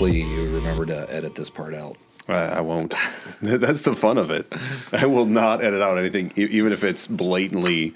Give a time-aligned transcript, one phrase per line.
[0.00, 1.94] Hopefully, you remember to edit this part out.
[2.26, 2.94] I, won't.
[3.42, 4.50] That's the fun of it.
[4.92, 7.94] I will not edit out anything, even if it's blatantly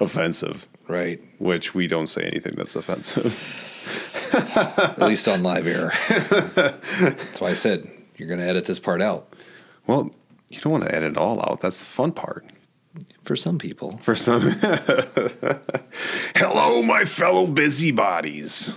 [0.00, 0.66] offensive.
[0.88, 1.20] Right.
[1.36, 3.36] Which we don't say anything that's offensive.
[4.32, 5.92] At least on live air.
[6.08, 9.28] That's why I said you're going to edit this part out.
[9.86, 10.14] Well,
[10.48, 11.60] you don't want to edit it all out.
[11.60, 12.46] That's the fun part.
[13.24, 13.98] For some people.
[13.98, 14.40] For some.
[16.36, 18.72] Hello, my fellow busybodies.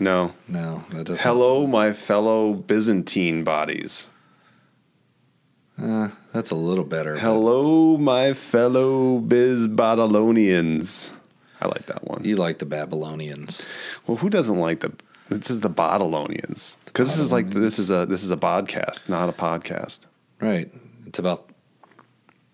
[0.00, 0.32] No.
[0.46, 1.20] No, that doesn't.
[1.26, 4.08] Hello, my fellow Byzantine bodies.
[5.80, 7.16] Uh, that's a little better.
[7.16, 11.12] Hello, my fellow Bizbadalonians.
[11.60, 12.24] I like that one.
[12.24, 13.66] You like the Babylonians.
[14.06, 14.92] Well, who doesn't like the?
[15.28, 19.08] This is the Bodilonians because this is like this is a this is a podcast,
[19.10, 20.06] not a podcast.
[20.40, 20.72] Right.
[21.06, 21.50] It's about,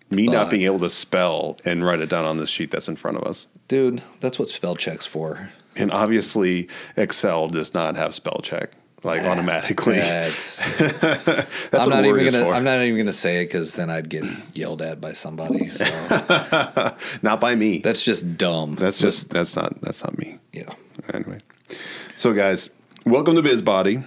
[0.09, 2.95] Me not being able to spell and write it down on this sheet that's in
[2.95, 5.51] front of us, dude, that's what spell check's for.
[5.75, 8.71] And obviously Excel does not have spell check
[9.05, 9.97] like automatically.
[9.99, 12.43] That's, That's I'm not even gonna.
[12.43, 12.53] for.
[12.53, 15.69] I'm not even gonna say it because then I'd get yelled at by somebody.
[15.69, 15.85] So
[17.21, 17.79] not by me.
[17.79, 18.75] that's just dumb.
[18.75, 20.39] That's just that's not that's not me.
[20.51, 20.73] yeah.
[21.13, 21.37] Anyway,
[22.15, 22.71] so guys,
[23.05, 24.03] welcome to BizBody,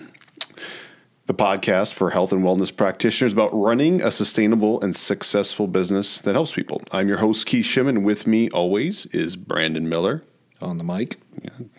[1.27, 6.35] the podcast for health and wellness practitioners about running a sustainable and successful business that
[6.35, 6.83] helps people.
[6.91, 8.03] I'm your host Keith Shimon.
[8.03, 10.25] With me always is Brandon Miller,
[10.61, 11.17] On the mic,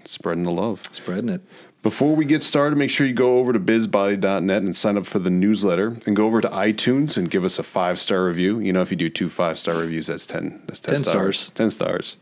[0.06, 0.82] spreading the love.
[0.92, 1.42] spreading it.
[1.82, 5.20] Before we get started, make sure you go over to bizbody.net and sign up for
[5.20, 8.60] the newsletter and go over to iTunes and give us a five star review.
[8.60, 11.40] You know, if you do two five star reviews, that's 10, that's 10, 10 stars.
[11.40, 11.52] stars.
[11.56, 12.18] 10 stars.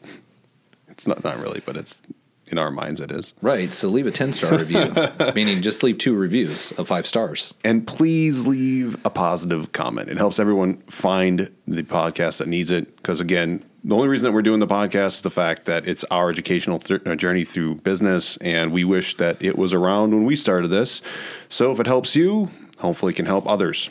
[0.89, 2.01] It's not, not really, but it's
[2.47, 3.33] in our minds, it is.
[3.41, 3.73] Right.
[3.73, 4.93] So leave a 10 star review,
[5.35, 7.53] meaning just leave two reviews of five stars.
[7.63, 10.09] And please leave a positive comment.
[10.09, 12.95] It helps everyone find the podcast that needs it.
[12.97, 16.03] Because again, the only reason that we're doing the podcast is the fact that it's
[16.11, 20.25] our educational th- uh, journey through business, and we wish that it was around when
[20.25, 21.01] we started this.
[21.47, 22.49] So if it helps you,
[22.79, 23.89] hopefully it can help others.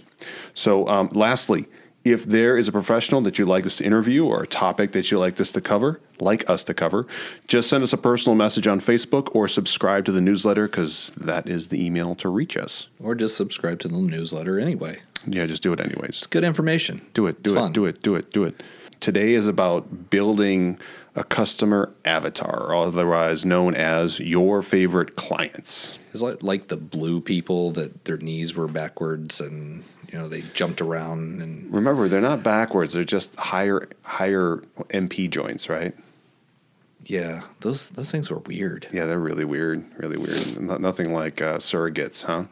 [0.52, 1.66] So, um, lastly,
[2.04, 5.10] if there is a professional that you'd like us to interview or a topic that
[5.10, 7.06] you'd like us to cover, like us to cover,
[7.48, 11.48] just send us a personal message on Facebook or subscribe to the newsletter because that
[11.48, 12.86] is the email to reach us.
[13.02, 14.98] Or just subscribe to the newsletter anyway.
[15.26, 16.18] Yeah, just do it anyways.
[16.18, 17.04] It's good information.
[17.14, 17.72] Do it, do It's it, fun.
[17.72, 18.62] do it, do it, do it.
[19.00, 20.78] Today is about building
[21.14, 25.98] a customer avatar, otherwise known as your favorite clients.
[26.12, 30.42] It's like, like the blue people that their knees were backwards and, you know, they
[30.54, 35.94] jumped around and Remember, they're not backwards; they're just higher, higher MP joints, right?
[37.08, 38.88] yeah, those those things were weird.
[38.92, 40.60] Yeah, they're really weird, really weird.
[40.80, 42.44] Nothing like uh, surrogates, huh?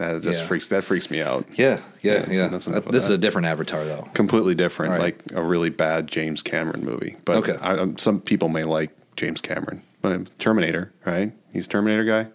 [0.00, 0.46] That just Yeah.
[0.46, 1.44] freaks that freaks me out.
[1.52, 2.58] Yeah, yeah, Yeah, yeah.
[2.58, 4.08] so this is a different avatar though.
[4.14, 5.00] Completely different, Right.
[5.00, 7.16] like a really bad James Cameron movie.
[7.26, 7.56] But Okay.
[7.60, 9.82] I, um, some people may like James Cameron.
[10.00, 11.32] But Terminator, right?
[11.52, 12.28] He's Terminator guy.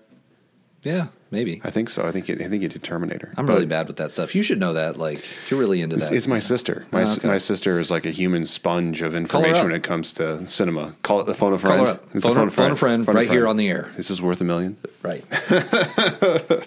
[0.86, 1.60] Yeah, maybe.
[1.64, 2.08] I think so.
[2.08, 3.32] I think it, I think he did Terminator.
[3.38, 4.36] I'm But really bad with that stuff.
[4.36, 4.98] You should know that.
[4.98, 6.16] Like, you're really into It's, that.
[6.16, 6.86] it's my sister.
[6.92, 7.28] My Oh, okay.
[7.28, 10.94] my sister is like a human sponge of information when it comes to cinema.
[11.02, 12.06] Call it the phone a Call her up.
[12.14, 13.90] It's Phone, a a, phone a friend Phone a right here on the air.
[13.98, 14.78] This is worth a million.
[15.02, 15.26] Right.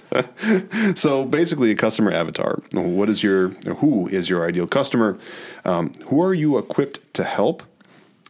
[0.95, 2.61] So basically, a customer avatar.
[2.73, 5.19] What is your who is your ideal customer?
[5.65, 7.63] Um, who are you equipped to help,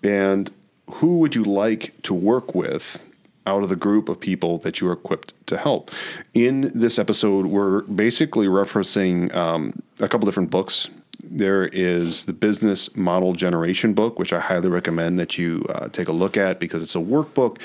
[0.02, 0.50] and
[0.90, 3.02] who would you like to work with
[3.48, 5.90] out of the group of people that you are equipped to help?
[6.34, 10.88] In this episode, we're basically referencing um, a couple different books.
[11.20, 16.08] There is the Business Model Generation book, which I highly recommend that you uh, take
[16.08, 17.58] a look at because it's a workbook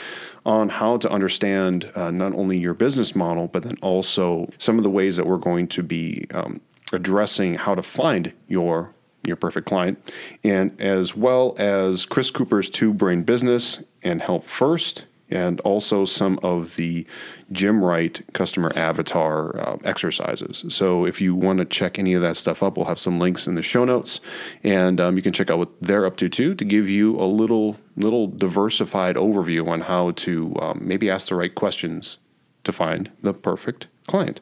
[0.46, 4.84] on how to understand uh, not only your business model, but then also some of
[4.84, 6.60] the ways that we're going to be um,
[6.92, 8.94] addressing how to find your
[9.26, 9.98] your perfect client,
[10.44, 16.40] and as well as Chris Cooper's Two Brain Business and Help First, and also some
[16.44, 17.06] of the
[17.52, 20.66] Jim Wright customer avatar uh, exercises.
[20.70, 23.48] So if you want to check any of that stuff up, we'll have some links
[23.48, 24.20] in the show notes,
[24.64, 27.26] and um, you can check out what they're up to too to give you a
[27.26, 32.18] little little diversified overview on how to um, maybe ask the right questions
[32.64, 34.42] to find the perfect client.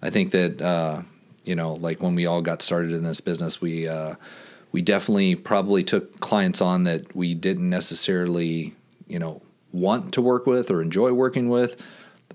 [0.00, 1.02] I think that uh,
[1.44, 4.14] you know, like when we all got started in this business, we uh,
[4.70, 8.74] we definitely probably took clients on that we didn't necessarily,
[9.06, 11.84] you know, want to work with or enjoy working with.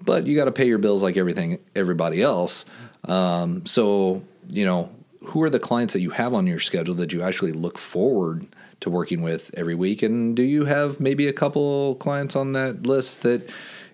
[0.04, 2.66] But you got to pay your bills like everything, everybody else.
[3.06, 4.90] Um, so you know,
[5.26, 8.48] who are the clients that you have on your schedule that you actually look forward
[8.80, 10.02] to working with every week?
[10.02, 13.50] And do you have maybe a couple clients on that list that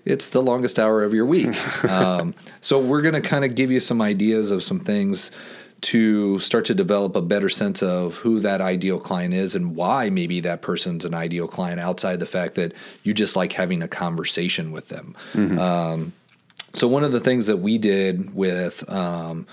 [0.06, 1.56] it's the longest hour of your week?
[1.90, 5.32] um, so we're going to kind of give you some ideas of some things
[5.84, 10.10] to start to develop a better sense of who that ideal client is and why
[10.10, 13.88] maybe that person's an ideal client outside the fact that you just like having a
[13.88, 15.16] conversation with them.
[15.60, 16.14] Um,
[16.76, 19.46] So one of the things that we did with, um,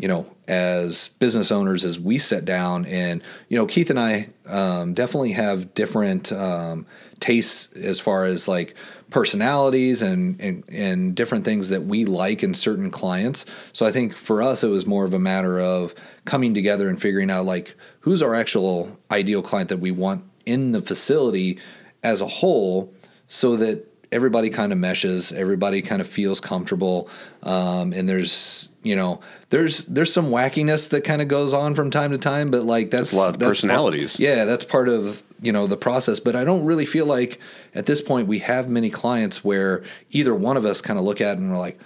[0.00, 4.28] you know, as business owners, as we sit down and you know, Keith and I
[4.46, 6.86] um, definitely have different um,
[7.18, 8.74] tastes as far as like
[9.10, 13.44] personalities and, and and different things that we like in certain clients.
[13.74, 15.94] So I think for us, it was more of a matter of
[16.24, 20.72] coming together and figuring out like who's our actual ideal client that we want in
[20.72, 21.58] the facility
[22.02, 22.94] as a whole,
[23.28, 27.10] so that everybody kind of meshes, everybody kind of feels comfortable,
[27.42, 31.90] um, and there's you know there's there's some wackiness that kind of goes on from
[31.90, 34.16] time to time, but like that's a lot of personalities.
[34.16, 36.20] Part, yeah, that's part of you know the process.
[36.20, 37.38] But I don't really feel like
[37.74, 41.20] at this point we have many clients where either one of us kind of look
[41.20, 41.78] at it and we're like.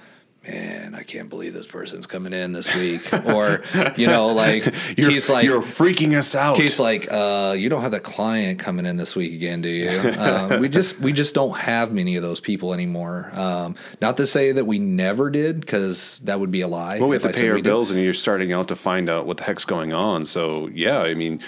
[0.46, 3.10] Man, I can't believe this person's coming in this week.
[3.26, 3.62] Or,
[3.96, 6.58] you know, like You're, he's like, you're freaking us out.
[6.58, 9.88] He's like, uh, you don't have that client coming in this week again, do you?
[9.88, 13.30] Uh, we just we just don't have many of those people anymore.
[13.32, 16.98] Um, not to say that we never did, because that would be a lie.
[16.98, 17.70] Well, we have to I pay our we did.
[17.70, 20.26] bills, and you're starting out to find out what the heck's going on.
[20.26, 21.40] So, yeah, I mean,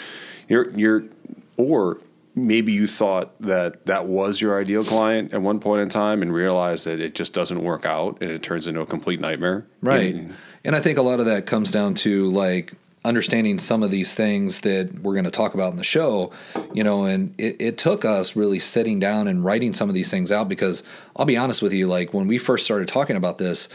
[0.49, 1.05] you're you're,
[1.59, 1.99] or
[2.37, 6.33] maybe you thought that that was your ideal client at one point in time, and
[6.33, 9.67] realized that it just doesn't work out, and it turns into a complete nightmare.
[9.83, 10.15] Right.
[10.15, 10.35] And-
[10.65, 12.73] And I think a lot of that comes down to like
[13.05, 16.33] understanding some of these things that we're going to talk about in the show,
[16.75, 20.11] you know, and it, it took us really sitting down and writing some of these
[20.11, 20.83] things out because
[21.15, 23.69] I'll be honest with you, like when we first started talking about this,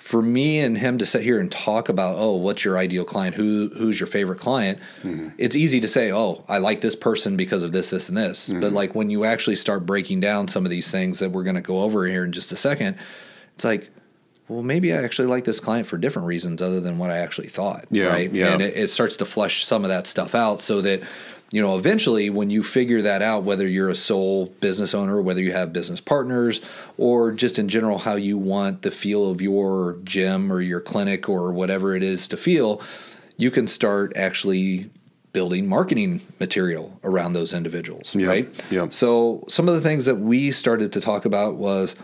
[0.00, 3.36] for me and him to sit here and talk about, oh, what's your ideal client?
[3.36, 4.78] Who who's your favorite client?
[5.02, 5.28] Mm-hmm.
[5.38, 8.48] It's easy to say, oh, I like this person because of this, this, and this.
[8.48, 8.74] But mm-hmm.
[8.74, 11.62] like when you actually start breaking down some of these things that we're going to
[11.62, 12.98] go over here in just a second,
[13.54, 13.90] it's like,
[14.48, 17.48] well, maybe I actually like this client for different reasons other than what I actually
[17.48, 17.84] thought.
[17.90, 18.32] Yeah, right.
[18.32, 18.54] yeah.
[18.54, 21.02] And it, it starts to flush some of that stuff out so that,
[21.52, 25.40] you know, eventually when you figure that out, whether you're a sole business owner, whether
[25.42, 26.60] you have business partners,
[26.96, 31.28] or just in general how you want the feel of your gym or your clinic
[31.28, 32.80] or whatever it is to feel,
[33.36, 34.90] you can start actually
[35.32, 38.64] building marketing material around those individuals, Yeah, right?
[38.70, 38.88] yeah.
[38.90, 41.94] So some of the things that we started to talk about was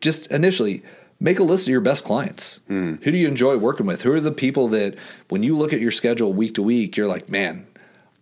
[0.00, 0.82] just initially
[1.18, 2.60] make a list of your best clients.
[2.68, 2.94] Hmm.
[2.96, 4.02] Who do you enjoy working with?
[4.02, 4.94] Who are the people that
[5.30, 7.66] when you look at your schedule week to week, you're like, man,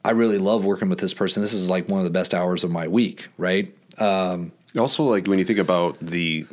[0.04, 1.42] I really love working with this person.
[1.42, 3.74] This is like one of the best hours of my week, right?
[3.98, 6.46] Um, Also, like when you think about the,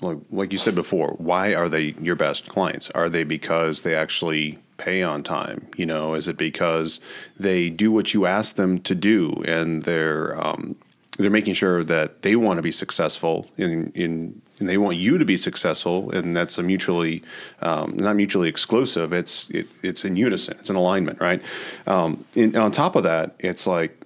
[0.00, 2.90] like like you said before, why are they your best clients?
[2.90, 5.66] Are they because they actually pay on time?
[5.76, 7.00] You know, is it because
[7.38, 10.76] they do what you ask them to do and they're um,
[11.18, 15.18] they're making sure that they want to be successful in in and they want you
[15.18, 17.22] to be successful, and that's a mutually
[17.60, 19.12] um, not mutually exclusive.
[19.12, 20.56] It's it, it's in unison.
[20.58, 21.42] It's an alignment, right?
[21.86, 24.05] Um, and on top of that, it's like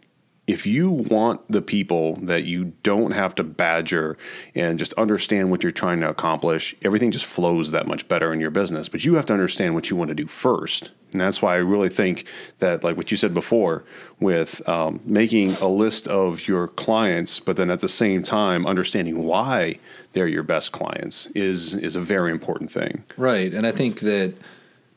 [0.51, 4.19] if you want the people that you don't have to badger
[4.57, 8.41] and just understand what you're trying to accomplish, everything just flows that much better in
[8.41, 8.89] your business.
[8.89, 10.91] But you have to understand what you want to do first.
[11.13, 12.27] And that's why I really think
[12.59, 13.85] that, like what you said before,
[14.19, 19.23] with um, making a list of your clients, but then at the same time understanding
[19.23, 19.79] why
[20.15, 23.05] they're your best clients is is a very important thing.
[23.17, 23.55] Right.
[23.55, 24.35] And I think that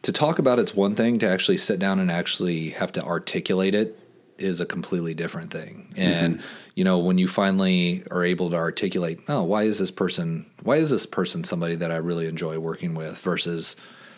[0.01, 3.75] to talk about it's one thing, to actually sit down and actually have to articulate
[3.75, 3.99] it
[4.37, 5.89] is a completely different thing.
[5.91, 6.01] Mm-hmm.
[6.01, 6.41] And
[6.75, 10.77] you know, when you finally are able to articulate, oh, why is this person why
[10.77, 13.75] is this person somebody that I really enjoy working with versus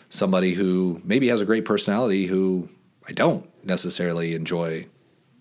[0.08, 2.68] somebody who maybe has a great personality who
[3.08, 4.86] I don't necessarily enjoy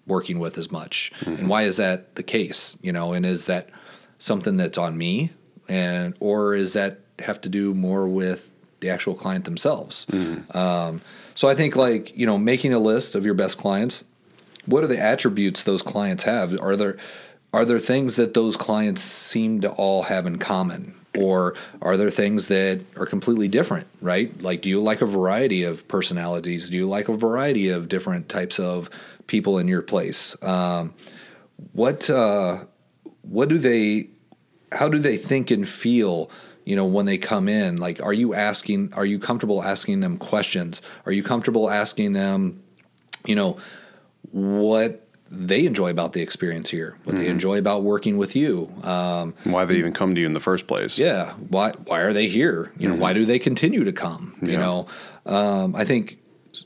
[0.07, 1.11] working with as much.
[1.21, 1.35] Mm-hmm.
[1.35, 2.77] And why is that the case?
[2.81, 3.69] You know, and is that
[4.17, 5.31] something that's on me
[5.67, 10.05] and or is that have to do more with the actual client themselves?
[10.07, 10.55] Mm-hmm.
[10.55, 11.01] Um,
[11.33, 14.03] so I think like, you know, making a list of your best clients,
[14.65, 16.59] what are the attributes those clients have?
[16.59, 16.97] Are there
[17.53, 20.95] are there things that those clients seem to all have in common?
[21.17, 24.41] Or are there things that are completely different, right?
[24.41, 26.69] Like, do you like a variety of personalities?
[26.69, 28.89] Do you like a variety of different types of
[29.27, 30.35] people in your place?
[30.43, 30.93] Um,
[31.71, 32.65] what uh,
[33.21, 34.09] what do they
[34.71, 36.29] how do they think and feel
[36.65, 40.17] you know when they come in like are you asking are you comfortable asking them
[40.17, 42.61] questions are you comfortable asking them
[43.25, 43.57] you know
[44.31, 45.01] what
[45.31, 49.65] they enjoy about the experience here what they enjoy about working with you um, Why
[49.65, 50.97] they even come to you in the first place?
[50.99, 51.33] yeah.
[51.49, 52.71] Why why are they here?
[52.77, 54.37] You know why do they continue to come?
[54.41, 54.87] You know
[55.25, 56.19] um, i think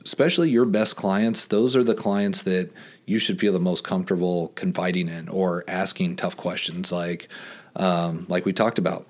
[0.06, 2.70] especially your best clients those are the clients that
[3.06, 7.28] you should feel the most comfortable confiding in or asking tough questions like
[7.76, 9.08] um, like we talked about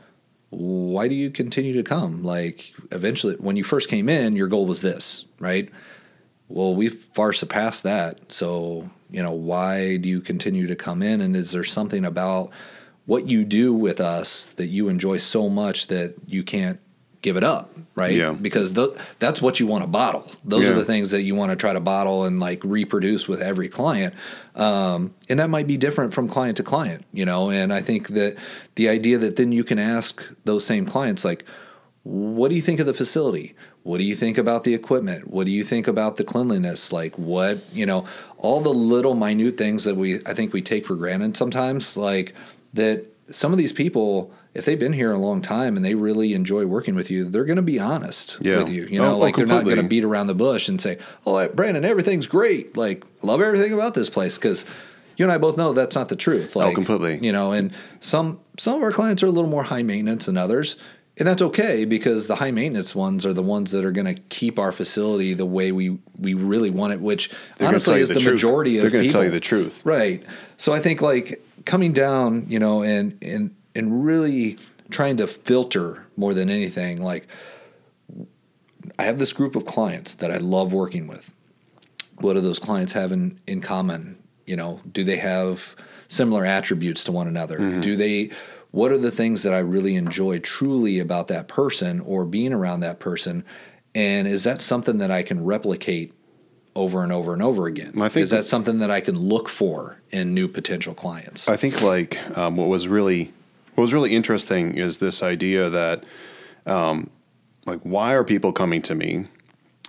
[0.51, 2.24] why do you continue to come?
[2.24, 5.70] Like eventually when you first came in your goal was this right
[6.50, 11.22] well we've far surpassed that so you know why do you continue to come in
[11.22, 12.50] and is there something about
[13.06, 16.79] what you do with us that you enjoy so much that you can't
[17.22, 18.13] give it up, right?
[18.15, 18.32] Yeah.
[18.32, 20.25] Because th- that's what you want to bottle.
[20.46, 20.72] Those Yeah.
[20.72, 23.68] are the things that you want to try to bottle and like reproduce with every
[23.68, 24.13] client.
[24.56, 27.50] Um, and that might be different from client to client, you know.
[27.50, 28.38] And I think that
[28.75, 31.44] the idea that then you can ask those same clients, like,
[32.03, 33.53] what do you think of the facility?
[33.83, 35.29] What do you think about the equipment?
[35.29, 36.91] What do you think about the cleanliness?
[36.91, 38.05] Like what, you know,
[38.38, 42.33] all the little minute things that we I think we take for granted sometimes, like
[42.74, 46.33] that some of these people if they've been here a long time and they really
[46.33, 48.57] enjoy working with you, they're going to be honest Yeah.
[48.57, 48.88] with you.
[48.89, 50.98] You Oh, know, oh, like they're not going to beat around the bush and say,
[51.25, 52.75] "Oh, Brandon, everything's great.
[52.75, 54.65] Like, love everything about this place." Because
[55.17, 56.55] you and I both know that's not the truth.
[56.55, 57.19] Oh, like, Oh, completely.
[57.21, 60.36] You know, and some some of our clients are a little more high maintenance than
[60.36, 60.75] others,
[61.19, 64.19] and that's okay because the high maintenance ones are the ones that are going to
[64.29, 67.01] keep our facility the way we we really want it.
[67.01, 69.25] Which gonna honestly is the the, majority of They're gonna tell people.
[69.25, 69.81] you the truth.
[69.85, 70.23] Right.
[70.57, 74.57] So I think like coming down, you know, and and and really
[74.89, 77.27] trying to filter more than anything, like
[78.97, 81.33] I have this group of clients that I love working with.
[82.19, 84.21] What do those clients have in, in common?
[84.45, 85.75] You know, do they have
[86.07, 87.59] similar attributes to one another?
[87.59, 87.81] Mm-hmm.
[87.81, 88.31] Do they
[88.71, 92.81] what are the things that I really enjoy truly about that person or being around
[92.81, 93.43] that person?
[93.95, 96.13] And is that something that I can replicate
[96.75, 97.99] over and over and over again?
[97.99, 101.49] I think is that something that I can look for in new potential clients?
[101.49, 103.33] I think like um, what was really
[103.75, 106.03] what was really interesting is this idea that
[106.65, 107.09] um,
[107.65, 109.25] like why are people coming to me,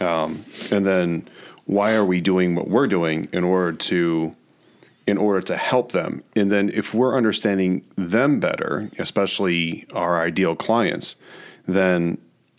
[0.01, 1.29] um, and then
[1.67, 4.35] why are we doing what we're doing in order to
[5.11, 10.57] in order to help them, and then if we're understanding them better, especially our ideal
[10.57, 11.17] clients,
[11.67, 12.17] then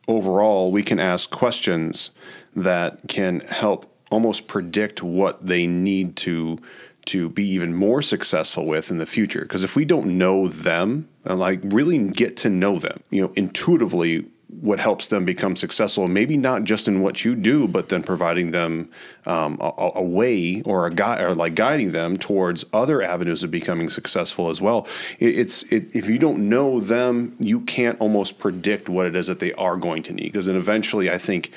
[0.07, 2.11] overall we can ask questions
[2.55, 6.59] that can help almost predict what they need to
[7.05, 9.41] to be even more successful with in the future.
[9.41, 13.31] Because if we don't know them and like really get to know them you know
[13.35, 14.27] intuitively
[14.59, 18.51] what helps them become successful maybe not just in what you do but then providing
[18.51, 18.89] them
[19.25, 23.51] um, a, a way or a guide or like guiding them towards other avenues of
[23.51, 24.87] becoming successful as well.
[25.19, 29.27] It, it's it, if you don't know them you can't almost predict what it is
[29.27, 31.51] that they are going to need because then eventually i think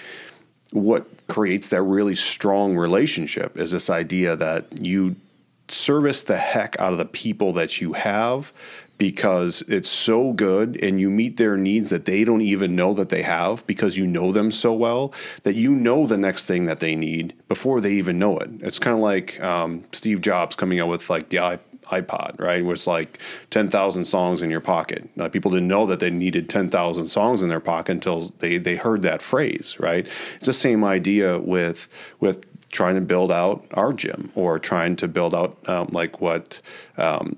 [0.72, 5.14] what creates that really strong relationship is this idea that you
[5.68, 8.52] service the heck out of the people that you have
[8.98, 13.08] because it's so good and you meet their needs that they don't even know that
[13.08, 16.80] they have because you know them so well that you know the next thing that
[16.80, 18.50] they need before they even know it.
[18.60, 22.60] It's kind of like um, Steve Jobs coming out with like the i iPod, right?
[22.60, 23.18] It was like
[23.50, 25.08] 10,000 songs in your pocket.
[25.16, 28.76] Now, people didn't know that they needed 10,000 songs in their pocket until they, they
[28.76, 30.06] heard that phrase, right?
[30.36, 31.88] It's the same idea with,
[32.20, 36.60] with trying to build out our gym or trying to build out um, like what,
[36.96, 37.36] um,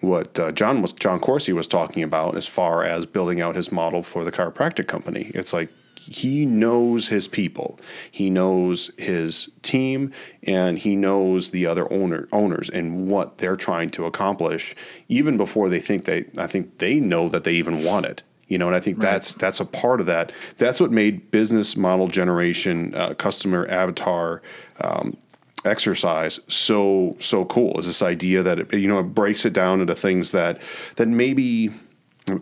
[0.00, 3.70] what uh, John was John Corsi was talking about as far as building out his
[3.70, 5.30] model for the chiropractic company.
[5.34, 7.78] It's like he knows his people,
[8.10, 13.90] he knows his team, and he knows the other owner owners and what they're trying
[13.90, 14.74] to accomplish,
[15.08, 16.24] even before they think they.
[16.38, 18.22] I think they know that they even want it.
[18.48, 20.32] You know, and I think that's that's a part of that.
[20.58, 24.42] That's what made business model generation, uh, customer avatar.
[24.80, 25.16] Um,
[25.64, 29.80] exercise so so cool is this idea that it, you know it breaks it down
[29.80, 30.60] into things that
[30.96, 31.70] that maybe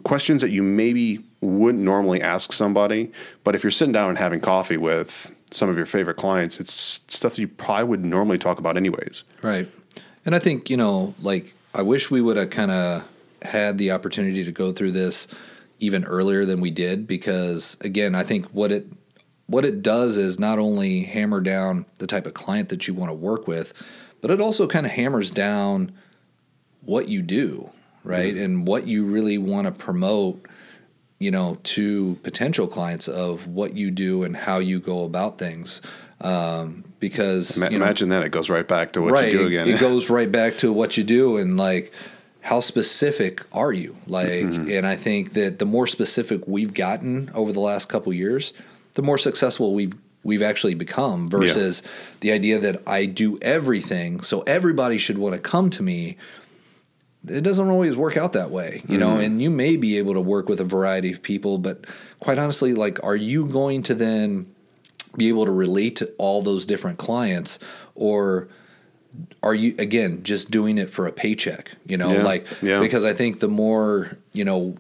[0.05, 3.11] questions that you maybe wouldn't normally ask somebody
[3.43, 7.01] but if you're sitting down and having coffee with some of your favorite clients it's
[7.09, 9.69] stuff that you probably would normally talk about anyways Right.
[10.29, 13.09] And I think, you know, like I wish we would have kind of
[13.41, 15.27] had the opportunity to go through this
[15.79, 18.87] even earlier than we did because again, I think what it
[19.49, 23.11] what it does is not only hammer down the type of client that you want
[23.11, 23.73] to work with,
[24.21, 25.91] but it also kind of hammers down
[26.83, 27.71] what you do,
[28.05, 28.37] right?
[28.37, 30.45] And what you really want to promote,
[31.19, 35.81] you know, to potential clients of what you do and how you go about things.
[36.21, 39.39] Um, because Ma- you know, imagine that it goes right back to what right, you
[39.39, 41.93] do again It goes right back to what you do and like
[42.41, 43.97] how specific are you?
[44.07, 44.71] Like Mm-hmm.
[44.71, 48.53] and I think that the more specific we've gotten over the last couple years,
[48.99, 51.85] the more successful we've we've actually become versus
[52.19, 56.17] the idea that I do everything so everybody should want to come to me.
[57.29, 59.21] It doesn't always work out that way, you know, Mm-hmm.
[59.21, 61.85] and you may be able to work with a variety of people, but
[62.19, 64.53] quite honestly, like, are you going to then
[65.17, 67.61] be able to relate to all those different clients
[67.95, 68.49] or
[69.45, 72.79] are you again just doing it for a paycheck you know Yeah, like yeah.
[72.81, 74.77] because i think the more you know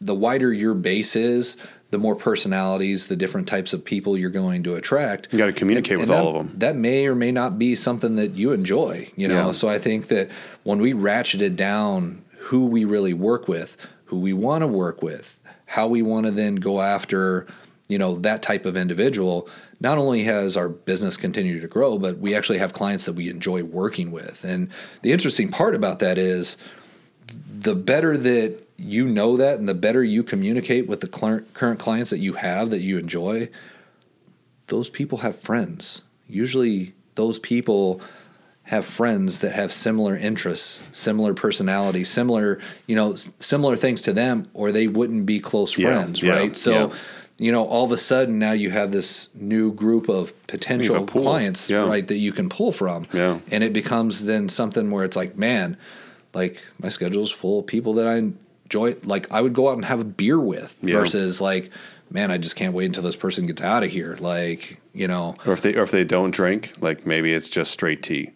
[0.00, 1.56] the wider your base is
[1.92, 5.98] the more personalities the different types of people you're going to attract You gotta communicate
[5.98, 6.52] with that, all them.
[6.58, 9.52] that may or may not be something that you enjoy you know Yeah.
[9.52, 10.28] so i think that
[10.64, 15.40] when we ratcheted down who we really work with, who we want to work with,
[15.66, 17.46] how we want to then go after,
[17.86, 19.48] you know, that type of individual,
[19.80, 23.30] not only has our business continued to grow, but we actually have clients that we
[23.30, 24.42] enjoy working with.
[24.42, 24.68] And
[25.02, 26.56] the interesting part about that is
[27.48, 32.10] the better that you know that and the better you communicate with the current clients
[32.10, 33.48] that you have that you enjoy,
[34.66, 36.02] those people have friends.
[36.28, 38.00] Usually, those people
[38.64, 44.48] have friends that have similar interests, similar personality, similar, you know, similar things to them,
[44.54, 46.56] or they wouldn't be close yeah, friends, yeah, right?
[46.56, 46.94] So, yeah.
[47.38, 51.70] you know, all of a sudden now you have this new group of potential clients,
[51.70, 53.06] right, that you can pull from.
[53.12, 53.40] Yeah.
[53.50, 55.76] And it becomes then something where it's like, man,
[56.34, 58.32] like my schedule's full of people that I
[58.72, 58.96] enjoy.
[59.04, 61.70] Like I would go out and have a beer with versus like,
[62.10, 64.16] man, I just can't wait until this person gets out of here.
[64.20, 67.70] Like, you know, or if they or if they don't drink, like maybe it's just
[67.70, 68.30] straight tea.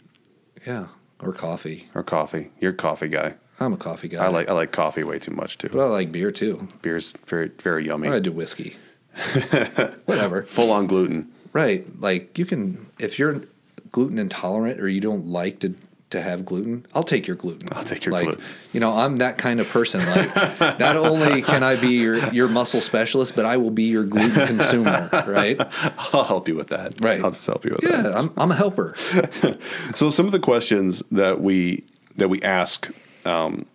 [0.67, 0.89] Yeah,
[1.21, 1.89] or coffee.
[1.95, 2.51] Or coffee.
[2.61, 3.35] You're a coffee guy.
[3.59, 4.25] I'm a coffee guy.
[4.25, 5.69] I like I like coffee way too much too.
[5.69, 6.69] But I like beer too.
[6.83, 8.09] Beer's very very yummy.
[8.09, 8.77] I do whiskey.
[10.05, 10.43] Whatever.
[10.43, 11.33] Full on gluten.
[11.53, 11.87] Right.
[12.01, 13.43] Like you can if you're
[13.91, 15.75] gluten intolerant or you don't like to
[16.11, 17.69] to have gluten, I'll take your gluten.
[17.73, 18.45] I'll take your like, gluten.
[18.73, 20.01] You know, I'm that kind of person.
[20.07, 24.05] Like, not only can I be your your muscle specialist, but I will be your
[24.05, 25.09] gluten consumer.
[25.27, 25.61] Right?
[26.13, 27.03] I'll help you with that.
[27.03, 27.23] Right.
[27.23, 28.11] I'll just help you with yeah, that.
[28.11, 28.95] Yeah, I'm I'm a helper.
[29.95, 31.85] so some of the questions that we
[32.17, 32.89] that we ask.
[33.25, 33.67] Um,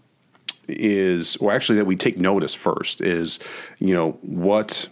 [0.67, 3.39] is or actually that we take notice first is
[3.79, 4.87] you know what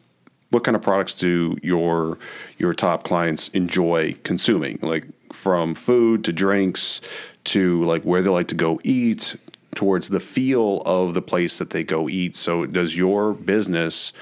[0.50, 2.17] what kind of products do your
[2.58, 7.02] your top clients enjoy consuming like from food to drinks
[7.46, 9.36] to like where they like to go eat
[9.76, 12.36] towards the feel of the place that they go eat.
[12.36, 14.13] So, does your business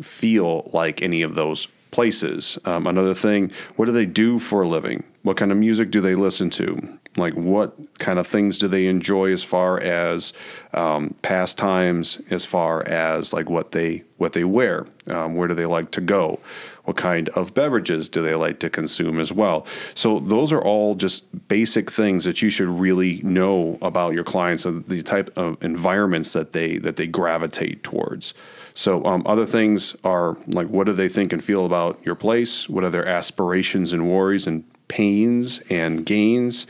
[0.00, 2.58] feel like any of those places?
[2.64, 5.04] Um, another thing, what do they do for a living?
[5.22, 6.98] What kind of music do they listen to?
[7.16, 10.32] Like, what kind of things do they enjoy as far as
[10.72, 14.86] um, pastimes, as far as like what they what they wear?
[15.08, 16.40] Um, where do they like to go?
[16.84, 19.66] What kind of beverages do they like to consume as well?
[19.94, 24.64] So those are all just basic things that you should really know about your clients
[24.64, 28.34] and the type of environments that they that they gravitate towards.
[28.74, 32.68] So um, other things are like what do they think and feel about your place?
[32.68, 36.66] What are their aspirations and worries and pains and gains?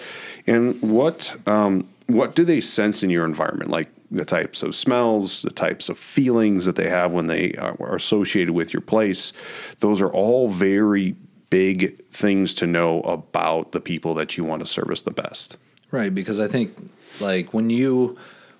[0.46, 3.70] And what um, what do they sense in your environment?
[3.70, 7.74] Like the types of smells, the types of feelings that they have when they uh,
[7.80, 9.32] are associated with your place.
[9.80, 11.16] Those are all very
[11.50, 15.56] big things to know about the people that you want to service the best.
[15.90, 16.74] Right, because I think
[17.20, 18.18] like when you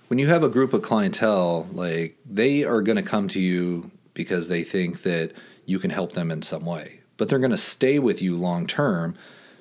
[0.09, 3.91] when you have a group of clientele, like they are going to come to you
[4.13, 5.33] because they think that
[5.67, 7.01] you can help them in some way.
[7.17, 9.17] But they're going to stay with you long term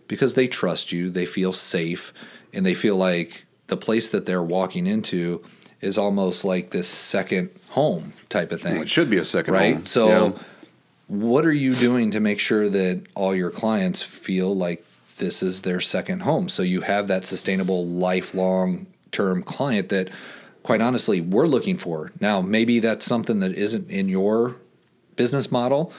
[0.08, 2.14] because they trust you, they feel safe,
[2.54, 5.44] and they feel like the place that they're walking into
[5.84, 8.74] is almost like this second home type of thing.
[8.74, 9.76] Well, it should be a second right?
[9.76, 9.86] home.
[9.86, 10.32] So, yeah.
[11.08, 14.86] what are you doing to make sure that all your clients feel like
[15.18, 16.48] this is their second home?
[16.50, 20.10] So you have that sustainable, lifelong term client that,
[20.64, 22.14] quite honestly, we're looking for.
[22.20, 24.56] Now, maybe that's something that isn't in your
[25.16, 25.92] business model,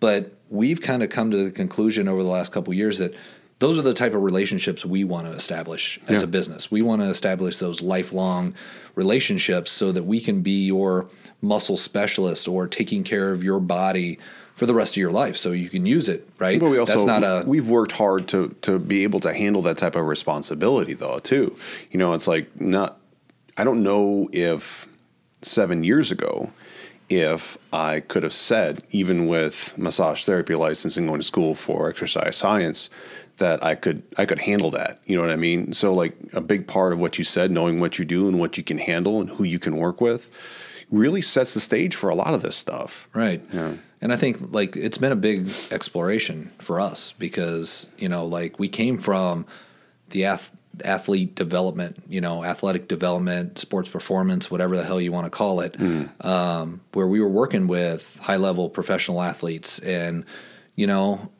[0.00, 3.14] but we've kind of come to the conclusion over the last couple years that
[3.60, 6.24] those are the type of relationships we want to establish as yeah.
[6.24, 6.70] a business.
[6.70, 8.54] We want to establish those lifelong
[8.94, 11.08] relationships so that we can be your
[11.42, 14.18] muscle specialist or taking care of your body
[14.54, 16.92] for the rest of your life so you can use it right but we also
[16.92, 20.06] That's not a, we've worked hard to to be able to handle that type of
[20.06, 21.56] responsibility though too
[21.90, 22.98] you know it's like not
[23.56, 24.86] i don't know if
[25.40, 26.52] seven years ago
[27.08, 32.36] if i could have said even with massage therapy licensing going to school for exercise
[32.36, 32.90] science
[33.40, 35.00] that I could I could handle that.
[35.04, 35.72] You know what I mean?
[35.72, 38.56] So like a big part of what you said, knowing what you do and what
[38.56, 40.30] you can handle and who you can work with,
[40.90, 43.08] really sets the stage for a lot of this stuff.
[43.12, 43.42] Right.
[43.52, 43.74] Yeah.
[44.00, 48.58] And I think like it's been a big exploration for us because you know like
[48.58, 49.46] we came from
[50.10, 50.52] the ath-
[50.84, 55.60] athlete development, you know, athletic development, sports performance, whatever the hell you want to call
[55.60, 56.24] it, mm.
[56.24, 60.24] um, where we were working with high level professional athletes and
[60.76, 61.30] you know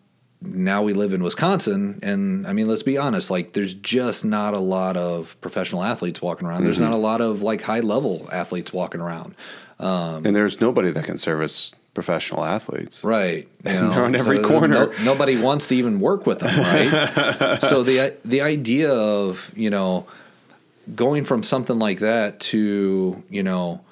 [0.42, 4.54] now we live in Wisconsin, and I mean, let's be honest, like there's just not
[4.54, 6.64] a lot of professional athletes walking around.
[6.64, 6.86] There's mm-hmm.
[6.86, 9.34] not a lot of like high level athletes walking around.
[9.78, 13.04] Um, and there's nobody that can service professional athletes.
[13.04, 13.48] Right.
[13.64, 14.86] You know, They're on every so corner.
[14.86, 17.58] No, nobody wants to even work with them, right?
[17.60, 20.06] so the the idea of, you know,
[20.94, 23.82] going from something like that to, you know,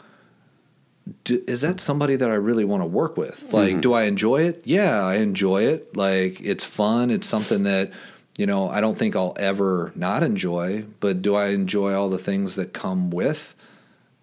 [1.25, 3.53] do, is that somebody that I really want to work with?
[3.53, 3.81] Like, mm-hmm.
[3.81, 4.62] do I enjoy it?
[4.64, 5.97] Yeah, I enjoy it.
[5.97, 7.11] Like, it's fun.
[7.11, 7.90] It's something that,
[8.37, 12.18] you know, I don't think I'll ever not enjoy, but do I enjoy all the
[12.18, 13.55] things that come with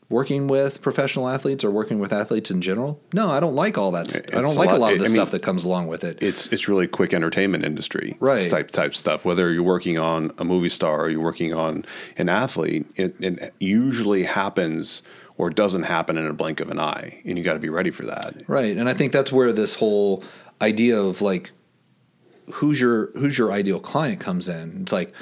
[0.08, 3.02] working with professional athletes or working with athletes in general?
[3.14, 4.12] No, I don't like all that.
[4.12, 5.88] st- I don't like a lot- lot of the I mean, stuff that comes along
[5.88, 6.20] with it.
[6.22, 8.48] it's it's really quick entertainment industry Right.
[8.50, 9.26] type type stuff.
[9.26, 11.86] Whether you're working on a movie star or you're working on
[12.18, 15.02] an athlete, it, it usually happens
[15.38, 17.70] or it doesn't happen in a blink of an eye, and you got to be
[17.70, 18.44] ready for that.
[18.48, 20.24] Right, and I think that's where this whole
[20.62, 21.52] idea of like
[22.54, 24.82] who's your who's your ideal client comes in.
[24.84, 25.14] It's like,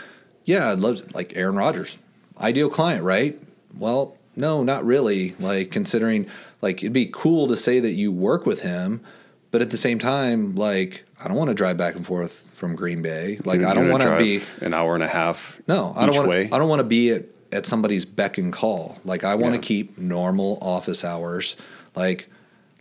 [0.45, 1.97] yeah, I'd love like Aaron Rodgers,
[2.39, 3.39] ideal client, right?
[3.77, 5.35] Well, no, not really.
[5.39, 6.27] Like considering
[6.61, 9.01] like it'd be cool to say that you work with him,
[9.51, 12.75] but at the same time, like I don't want to drive back and forth from
[12.75, 13.39] Green Bay.
[13.45, 15.61] Like You're I don't want to be an hour and a half.
[15.67, 16.53] no, I don't want.
[16.53, 18.97] I don't want to be at, at somebody's beck and call.
[19.05, 19.61] Like I want to Yeah.
[19.61, 21.55] keep normal office hours.
[21.95, 22.27] Like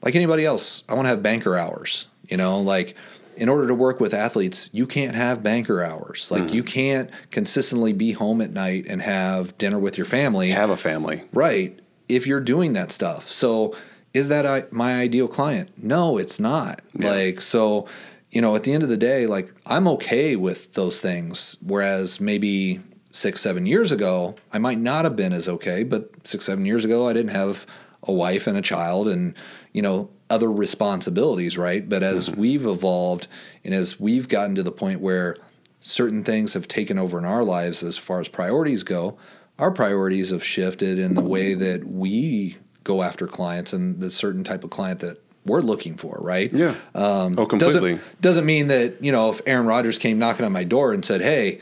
[0.02, 2.06] like anybody else, I want to have banker hours.
[2.28, 2.96] You know, like
[3.36, 6.28] in order to work with athletes, you can't have banker hours.
[6.30, 6.54] Like Mm-hmm.
[6.54, 10.50] you can't consistently be home at night and have dinner with your family.
[10.50, 11.22] have a family.
[11.32, 11.78] Right.
[12.08, 13.30] If you're doing that stuff.
[13.30, 13.74] So
[14.12, 15.70] is that I, my ideal client?
[15.82, 16.82] No, it's not.
[16.94, 17.10] Yeah.
[17.10, 17.86] Like, so,
[18.30, 21.56] you know, at the end of the day, like I'm okay with those things.
[21.64, 22.80] Whereas maybe
[23.12, 25.84] six, seven years ago, I might not have been as okay.
[25.84, 27.66] But six, seven years ago, I didn't have
[28.02, 29.34] a wife and a child and,
[29.72, 31.88] you know, other responsibilities, right?
[31.88, 33.28] But as we've evolved
[33.64, 35.36] and as we've gotten to the point where
[35.78, 39.18] certain things have taken over in our lives as far as priorities go,
[39.58, 44.42] our priorities have shifted in the way that we go after clients and the certain
[44.42, 46.52] type of client that we're looking for, right?
[46.52, 46.74] Yeah.
[46.94, 47.94] Um, oh, completely.
[47.94, 51.04] Doesn't, doesn't mean that, you know, if Aaron Rodgers came knocking on my door and
[51.04, 51.60] said, Hey,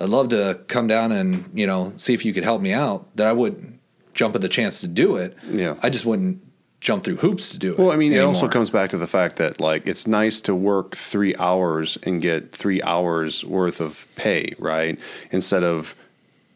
[0.00, 3.14] I'd love to come down and, you know, see if you could help me out,
[3.16, 3.78] that I wouldn't
[4.14, 5.36] jump at the chance to do it.
[5.48, 5.76] Yeah.
[5.82, 6.42] I just wouldn't
[6.80, 7.78] jump through hoops to do it.
[7.78, 10.54] Well, I mean, it also comes back to the fact that like it's nice to
[10.54, 14.98] work three hours and get three hours worth of pay, right?
[15.30, 15.94] Instead of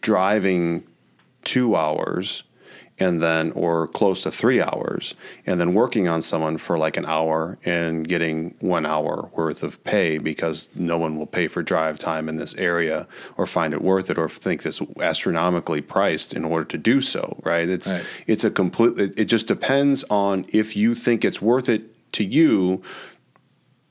[0.00, 0.82] driving
[1.44, 2.42] two hours
[3.00, 5.14] and then or close to three hours
[5.46, 9.82] and then working on someone for like an hour and getting one hour worth of
[9.82, 13.82] pay because no one will pay for drive time in this area or find it
[13.82, 18.04] worth it or think it's astronomically priced in order to do so right it's Right.
[18.26, 22.24] it's a complete it, it just depends on if you think it's worth it to
[22.24, 22.80] you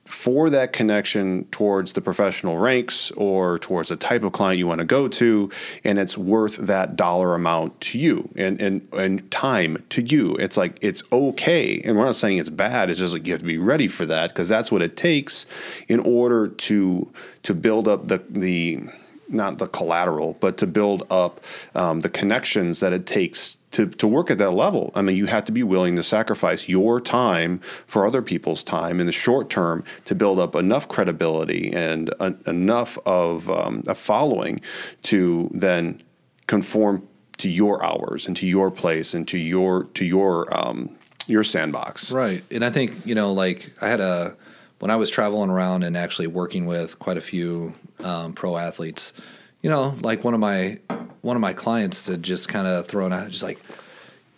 [0.06, 4.80] for that connection towards the professional ranks or towards the type of client you want
[4.80, 5.50] to go to
[5.86, 10.36] and it's worth that dollar amount to you and and and time to you.
[10.36, 11.82] It's like it's okay.
[11.86, 12.90] And we're not saying it's bad.
[12.90, 15.46] It's just like you have to be ready for that because that's what it takes
[15.88, 17.12] in order to
[17.44, 18.82] to build up the the
[19.34, 21.42] not the collateral, but to build up
[21.76, 24.92] um, the connections that it takes to, to work at that level.
[24.96, 29.00] I mean, you have to be willing to sacrifice your time for other people's time
[29.00, 32.14] in the short term to build up enough credibility and
[32.46, 34.62] enough of um, a following
[35.04, 36.02] to then
[36.48, 40.96] conform to your hours and to your place and to your to your um,
[41.28, 42.12] your sandbox.
[42.12, 42.44] Right.
[42.52, 44.36] And I think, you know, like I had a,
[44.84, 49.14] when I was traveling around and actually working with quite a few um, pro athletes,
[49.62, 50.78] you know, like one of my,
[51.22, 53.60] one of my clients had just kind of thrown out, just like,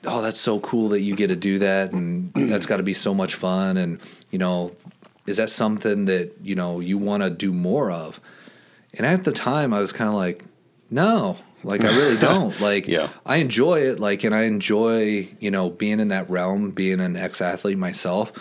[0.06, 1.94] oh, that's so cool that you get to do that.
[1.94, 3.76] And that's got to be so much fun.
[3.76, 4.72] And, you know,
[5.26, 8.22] is that something that, you know, you want to do more of?
[8.94, 10.46] And at the time I was kind of like,
[10.92, 12.62] no, like I really don't.
[12.62, 13.10] Like, Yeah.
[13.26, 14.00] I enjoy it.
[14.00, 18.32] Like, and I enjoy, you know, being in that realm, being an ex athlete myself.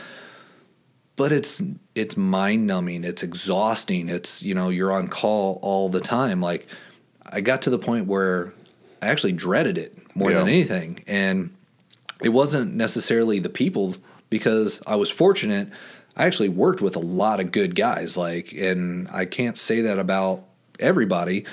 [1.16, 1.62] But it's
[1.94, 3.04] it's mind numbing.
[3.04, 4.08] It's exhausting.
[4.08, 6.40] It's you know you're on call all the time.
[6.40, 6.66] Like,
[7.24, 8.52] I got to the point where
[9.00, 11.54] I actually dreaded it more than anything, and
[12.22, 13.94] it wasn't necessarily the people
[14.28, 15.68] because I was fortunate.
[16.16, 18.16] I actually worked with a lot of good guys.
[18.16, 20.44] Like, and I can't say that about
[20.80, 21.44] everybody,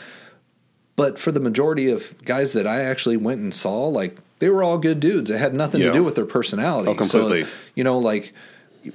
[0.96, 4.64] but for the majority of guys that I actually went and saw, like they were
[4.64, 5.30] all good dudes.
[5.30, 5.88] It had nothing Yeah.
[5.88, 6.90] to do with their personality.
[6.90, 7.44] Oh, completely.
[7.44, 8.34] So, you know, like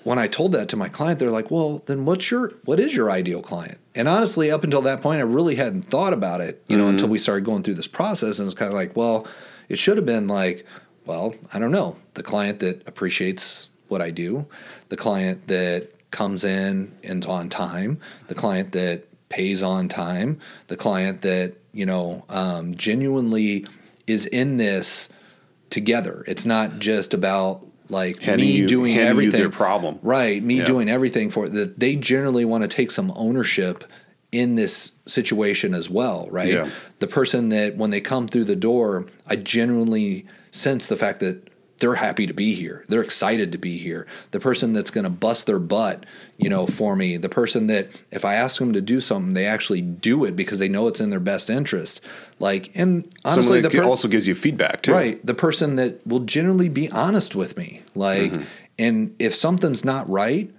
[0.05, 2.95] when I told that to my client, they're like, "Well, then what's your what is
[2.95, 6.63] your ideal client?" And honestly, up until that point, I really hadn't thought about it.
[6.69, 6.91] You know, Mm-hmm.
[6.95, 9.27] until we started going through this process, and it's kind of like, well,
[9.69, 10.67] it should have been like,
[11.05, 14.47] well, I don't know, the client that appreciates what I do,
[14.89, 20.77] the client that comes in and on time, the client that pays on time, the
[20.77, 23.67] client that you know um, genuinely
[24.07, 25.09] is in this
[25.71, 26.25] together.
[26.29, 29.41] It's not just about like Handing me you- doing everything.
[29.41, 29.99] their problem.
[30.03, 30.43] Right.
[30.43, 30.65] Me Yeah.
[30.67, 31.53] doing everything for it.
[31.53, 33.85] That they generally want to take some ownership
[34.33, 36.53] in this situation as well, right?
[36.53, 36.69] Yeah.
[36.99, 41.49] The person that when they come through the door, I genuinely sense the fact that
[41.79, 42.85] they're happy to be here.
[42.89, 44.07] They're excited to be here.
[44.31, 46.07] The person that's going to bust their butt,
[46.39, 49.45] you know, for me, the person that if I ask them to do something, they
[49.47, 52.01] actually do it because they know it's in their best interest.
[52.39, 54.93] Like, and honestly, Someone the that per- also gives you feedback too.
[54.93, 57.83] right, the person that will generally be honest with me.
[57.95, 58.43] Like, Mm-hmm.
[58.79, 60.51] and if something's not right,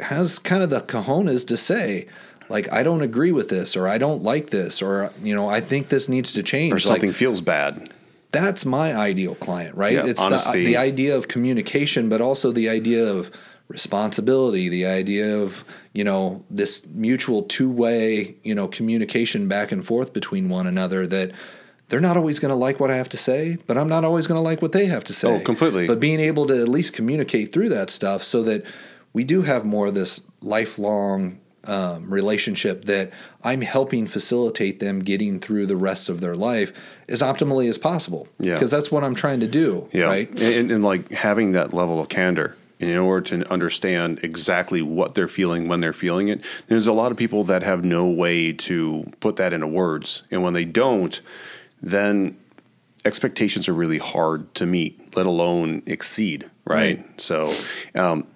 [0.00, 2.06] has kind of the cojones to say,
[2.48, 5.60] like, I don't agree with this, or I don't like this, or you know, I
[5.60, 6.72] think this needs to change.
[6.72, 7.90] Or Like, something feels bad.
[8.34, 9.92] That's my ideal client, right?
[9.92, 10.60] Yeah, it's honesty.
[10.60, 13.30] the, the idea of communication, but also the idea of
[13.68, 19.86] responsibility, the idea of, you know, this mutual two way, you know, communication back and
[19.86, 21.32] forth between one another that
[21.88, 24.26] they're not always going to like what I have to say, but I'm not always
[24.26, 25.28] going to like what they have to say.
[25.28, 25.86] Oh, completely.
[25.86, 28.64] But being able to at least communicate through that stuff so that
[29.12, 33.10] we do have more of this lifelong um, relationship that
[33.42, 36.72] I'm helping facilitate them getting through the rest of their life
[37.08, 38.28] as optimally as possible.
[38.38, 38.54] Yeah.
[38.54, 39.88] Because that's what I'm trying to do.
[39.92, 40.06] Yeah.
[40.06, 40.40] Right.
[40.40, 45.28] And, and like having that level of candor in order to understand exactly what they're
[45.28, 46.40] feeling when they're feeling it.
[46.66, 50.22] There's a lot of people that have no way to put that into words.
[50.30, 51.20] And when they don't,
[51.80, 52.36] then
[53.04, 56.50] expectations are really hard to meet, let alone exceed.
[56.64, 56.98] Right.
[56.98, 57.20] Right.
[57.20, 57.54] So
[57.94, 58.26] um,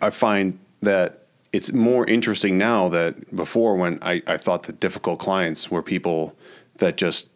[0.00, 1.19] I find that
[1.52, 6.36] it's more interesting now that before when I, I thought the difficult clients were people
[6.76, 7.28] that just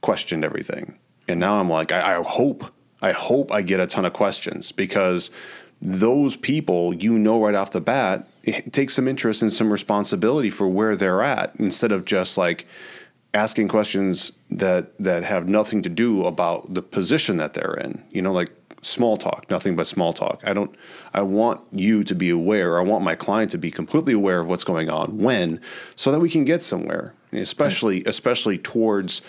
[0.00, 0.98] questioned everything.
[1.28, 2.64] And now I'm like, I, I hope,
[3.02, 5.30] I hope I get a ton of questions because
[5.82, 10.50] those people, you know, right off the bat, eh, take some interest and some responsibility
[10.50, 12.66] for where they're at instead of just like
[13.32, 18.04] asking questions that that have nothing to do about the position that they're in.
[18.10, 18.50] You know, like
[18.82, 20.40] small talk, nothing but small talk.
[20.44, 20.74] I don't
[21.12, 22.78] I want you to be aware.
[22.78, 25.60] I want my client to be completely aware of what's going on when
[25.96, 27.14] so that we can get somewhere.
[27.32, 29.22] Especially especially towards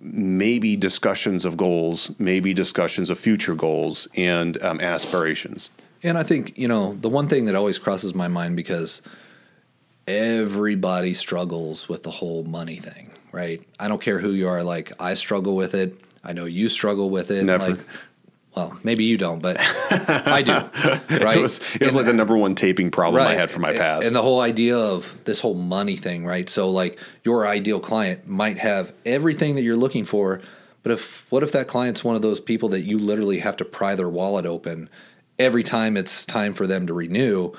[0.00, 5.70] maybe discussions of goals, maybe discussions of future goals and um, aspirations.
[6.02, 9.02] And I think, you know, the one thing that always crosses my mind because
[10.06, 13.62] everybody struggles with the whole money thing, right?
[13.80, 14.62] I don't care who you are.
[14.62, 15.98] Like, I struggle with it.
[16.22, 17.44] I know you struggle with it.
[17.44, 17.70] Never.
[17.70, 17.80] Like,
[18.54, 20.52] well, maybe you don't, but I do,
[21.24, 21.38] right?
[21.38, 24.06] It was it was like the number one taping problem I had for my past.
[24.06, 26.48] And the whole idea of this whole money thing, right?
[26.48, 30.40] So like your ideal client might have everything that you're looking for,
[30.84, 33.64] but if what if that client's one of those people that you literally have to
[33.64, 34.88] pry their wallet open
[35.36, 37.52] every time it's time for them to renew?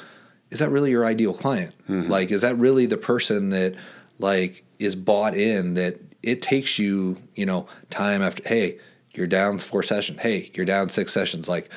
[0.49, 1.73] Is that really your ideal client?
[1.89, 2.09] Mm-hmm.
[2.09, 3.75] Like is that really the person that
[4.17, 8.79] like is bought in that it takes you, you know, time after hey,
[9.17, 10.19] you're down four sessions.
[10.21, 11.69] Hey, you're down six sessions like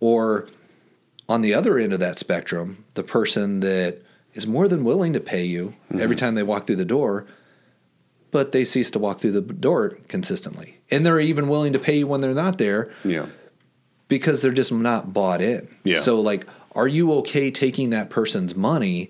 [0.00, 0.48] or
[1.28, 4.02] on the other end of that spectrum, the person that
[4.34, 6.00] is more than willing to pay you mm-hmm.
[6.00, 7.26] every time they walk through the door,
[8.30, 10.80] but they cease to walk through the door consistently.
[10.90, 13.26] And they're even willing to pay you when they're not there yeah.
[14.08, 15.68] because they're just not bought in.
[15.84, 16.00] Yeah.
[16.00, 19.08] So, like, are you okay taking that person's money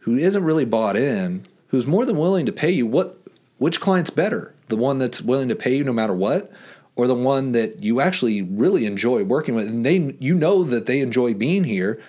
[0.00, 2.86] who isn't really bought in, who's more than willing to pay you?
[2.86, 3.18] What,
[3.58, 4.52] which client's better?
[4.68, 6.50] The one that's willing to pay you no matter what,
[6.96, 10.86] or the one that you actually really enjoy working with, and they, you know, that
[10.86, 12.00] they enjoy being here,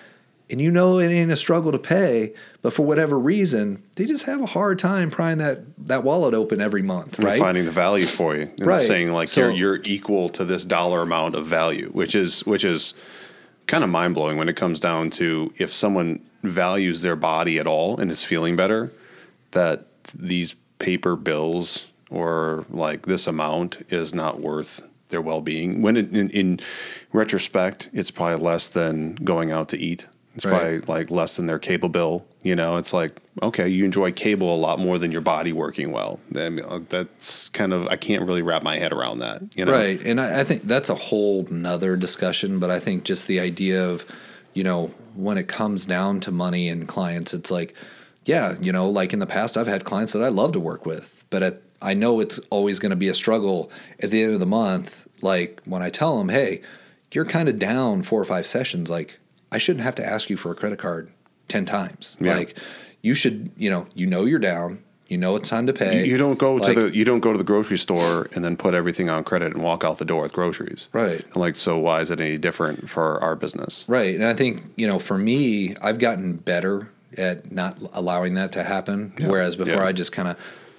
[0.50, 4.24] and you know it ain't a struggle to pay, but for whatever reason, they just
[4.24, 7.38] have a hard time prying that that wallet open every month, and right?
[7.38, 8.80] finding the value for you and Right.
[8.86, 12.64] saying like So- you're you're equal to this dollar amount of value which is which
[12.64, 12.94] is
[13.66, 17.98] kind of mind-blowing when it comes down to if someone values their body at all
[18.00, 18.90] and is feeling better
[19.50, 26.14] that these paper bills or like this amount is not worth their well-being when it,
[26.14, 26.60] in, in
[27.12, 30.06] retrospect it's probably less than going out to eat
[30.38, 30.84] it's Right.
[30.84, 32.24] probably like less than their cable bill.
[32.44, 35.90] You know, it's like okay, you enjoy cable a lot more than your body working
[35.90, 36.20] well.
[36.36, 39.42] I mean, uh, that's kind of I can't really wrap my head around that.
[39.56, 40.00] You know, Right.
[40.00, 43.84] And I, I think that's a whole nother discussion, but I think just the idea
[43.84, 44.04] of,
[44.54, 47.74] you know, when it comes down to money and clients, it's like,
[48.24, 50.86] yeah, you know, like in the past, I've had clients that I love to work
[50.86, 54.34] with, but at, I know it's always going to be a struggle at the end
[54.34, 55.06] of the month.
[55.22, 56.62] Like when I tell them, hey,
[57.12, 59.18] you're kind of down four or five sessions, like
[59.52, 61.10] I shouldn't have to ask you for a credit card
[61.48, 62.16] 10 times.
[62.20, 62.36] Yeah.
[62.36, 62.56] Like
[63.02, 66.04] you should, you know, you know you're down, you know it's time to pay.
[66.06, 68.56] you don't go Like- to the you don't go to the grocery store and then
[68.56, 70.88] put everything on credit and walk out the door with groceries.
[70.92, 71.24] Right.
[71.36, 73.84] Like so, why is it any different for our business?
[73.88, 74.14] Right.
[74.14, 78.62] And I think, you know, for me, I've gotten better at not allowing that to
[78.64, 79.14] happen.
[79.18, 79.28] Yeah.
[79.28, 79.86] Whereas before Yeah.
[79.86, 80.36] I just kind of,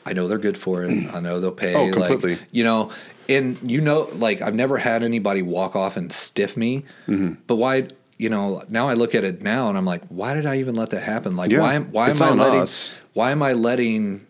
[0.10, 1.14] I know they're good for it.
[1.14, 1.76] I know they'll pay.
[1.76, 2.32] Oh, completely.
[2.38, 2.92] Like, you know,
[3.28, 6.84] and you know, like I've never had anybody walk off and stiff me.
[7.08, 7.42] Mm-hmm.
[7.46, 10.46] But why, you know, now I look at it now and I'm like, why did
[10.48, 11.36] I even let that happen?
[11.36, 12.92] Like, Yeah, why, am why it's am I letting, us.
[13.14, 14.26] why am I letting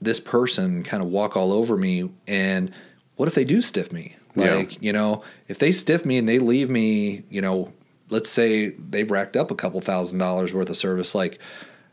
[0.00, 2.72] this person kind of walk all over me and
[3.16, 4.14] what if they do stiff me?
[4.36, 4.54] Yeah.
[4.54, 7.72] Like, you know, if they stiff me and they leave me, you know,
[8.08, 11.40] let's say they've racked up a couple thousand dollars worth of service, like,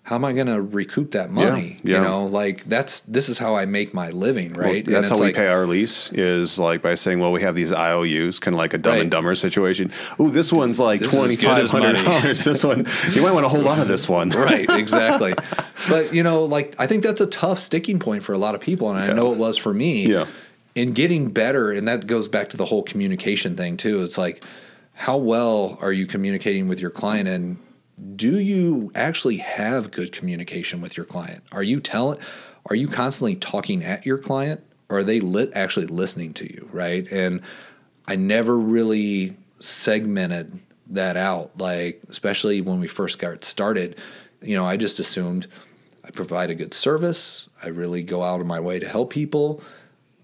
[0.06, 1.80] how am I going to recoup that money?
[1.84, 1.96] yeah.
[1.98, 4.86] You know, like that's this is how I make my living, Well, right?
[4.86, 7.56] that's And how we like, pay our lease is like by saying, well, we have
[7.56, 9.02] these IOUs, kind of like a dumb Right.
[9.02, 9.92] and dumber situation.
[10.20, 12.44] Ooh, this one's like twenty five hundred dollars.
[12.46, 14.30] This one, you might want to hold on to this one.
[14.30, 15.34] right exactly
[15.90, 18.62] but you know like i think that's a tough sticking point for a lot of
[18.62, 19.14] people and i Yeah.
[19.14, 20.26] know it was for me Yeah.
[20.74, 24.44] in getting better and that goes back to the whole communication thing too it's like
[24.94, 27.58] how well are you communicating with your client and
[28.16, 31.44] do you actually have good communication with your client?
[31.52, 32.20] Are you telling
[32.68, 36.68] are you constantly talking at your client or are they lit actually listening to you
[36.72, 37.10] right?
[37.12, 37.42] And
[38.08, 43.98] i never really segmented that out like especially when we first got started
[44.42, 45.48] you know i just assumed
[46.04, 49.62] i provide a good service i really go out of my way to help people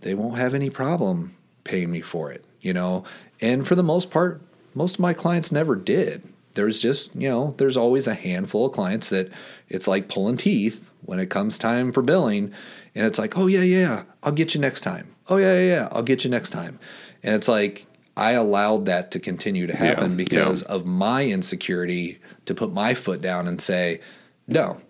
[0.02, 3.04] they won't have any problem paying me for it you know?
[3.40, 4.42] And for the most part
[4.76, 6.22] most of my clients never did
[6.54, 9.32] there's just you know there's always a handful of clients that
[9.70, 12.52] it's like pulling teeth when it comes time for billing
[12.96, 15.08] and it's like oh yeah yeah i'll get you next time.
[15.30, 16.80] Oh yeah yeah, yeah i'll get you next time.
[17.24, 17.86] And it's like
[18.18, 20.68] i allowed that to continue to happen Yeah, because yeah.
[20.76, 24.02] of my insecurity to put my foot down and say
[24.48, 24.82] no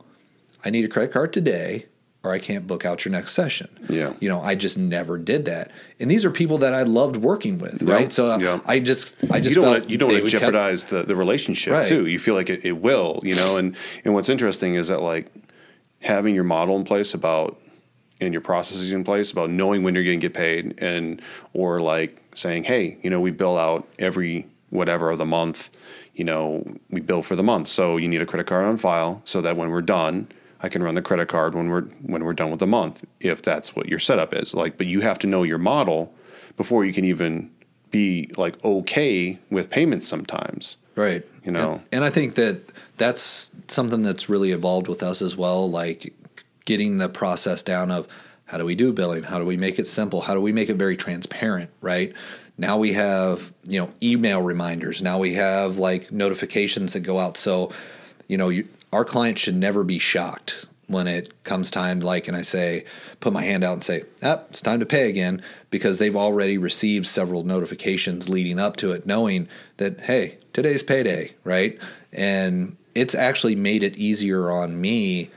[0.65, 1.85] i need a credit card today
[2.23, 4.13] or i can't book out your next session Yeah.
[4.19, 7.57] you know i just never did that and these are people that i loved working
[7.59, 8.59] with right so uh, yeah.
[8.65, 11.03] i just i just you don't to, you don't want to would kept- jeopardize the,
[11.03, 11.87] the relationship Right.
[11.87, 12.05] too.
[12.07, 13.57] You feel like it, it will, you know.
[13.57, 15.31] And and what's interesting is that like
[16.01, 17.57] having your model in place about
[18.19, 21.21] and your processes in place about knowing when you're going to get paid and
[21.53, 25.69] or like saying, hey, you know, we bill out every whatever of the month.
[26.15, 29.21] You know, we bill for the month, so you need a credit card on file
[29.25, 30.27] so that when we're done.
[30.63, 33.41] I can run the credit card when we're when we're done with the month, if
[33.41, 34.53] that's what your setup is.
[34.53, 36.13] Like, but you have to know your model
[36.57, 37.49] before you can even
[37.91, 40.77] be like okay with payments sometimes.
[40.95, 41.73] right You know.
[41.73, 46.13] and, and i think that that's something that's really evolved with us as well like
[46.65, 48.07] getting the process down of
[48.45, 50.69] how do we do billing how do we make it simple how do we make
[50.69, 52.13] it very transparent right
[52.57, 57.37] now we have you know email reminders now we have like notifications that go out
[57.37, 57.71] so
[58.27, 62.35] you know you, our clients should never be shocked when it comes time like and
[62.35, 62.83] i say
[63.21, 66.57] put my hand out and say ah, it's time to pay again because they've already
[66.57, 71.79] received several notifications leading up to it knowing that hey today's payday right
[72.11, 75.29] and it's actually made it easier on me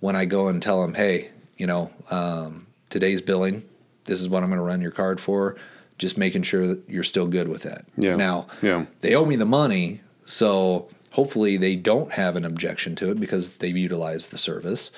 [0.00, 3.62] when i go and tell them hey you know um, today's billing
[4.06, 5.56] this is what i'm going to run your card for
[5.98, 8.16] just making sure that you're still good with that Yeah.
[8.16, 8.86] now Yeah.
[9.02, 13.56] they owe me the money so hopefully they don't have an objection to it because
[13.56, 14.90] they've utilized the service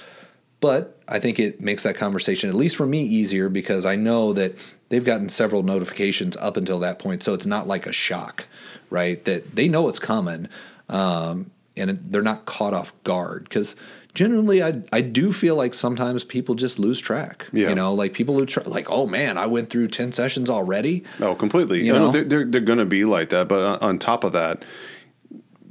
[0.61, 4.33] but i think it makes that conversation at least for me easier because i know
[4.33, 4.55] that
[4.89, 8.47] they've gotten several notifications up until that point so it's not like a shock
[8.91, 10.49] right that they know it's coming
[10.89, 13.77] um, and they're not caught off guard because
[14.15, 17.69] generally I, I do feel like sometimes people just lose track Yeah.
[17.69, 21.05] you know like people lose track like oh man i went through 10 sessions already
[21.21, 21.87] No, completely.
[21.87, 22.11] You know, know?
[22.13, 23.47] they're they're, they're going to be like that.
[23.49, 24.65] But on top of that,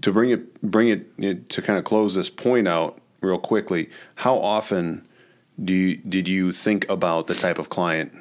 [0.02, 3.90] to bring it bring it, it to kind of close this point out real quickly,
[4.16, 5.06] how often
[5.64, 8.12] do you, did you think about the type of client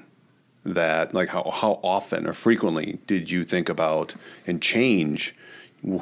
[0.65, 4.15] that like how how often or frequently did you think about
[4.47, 5.35] and change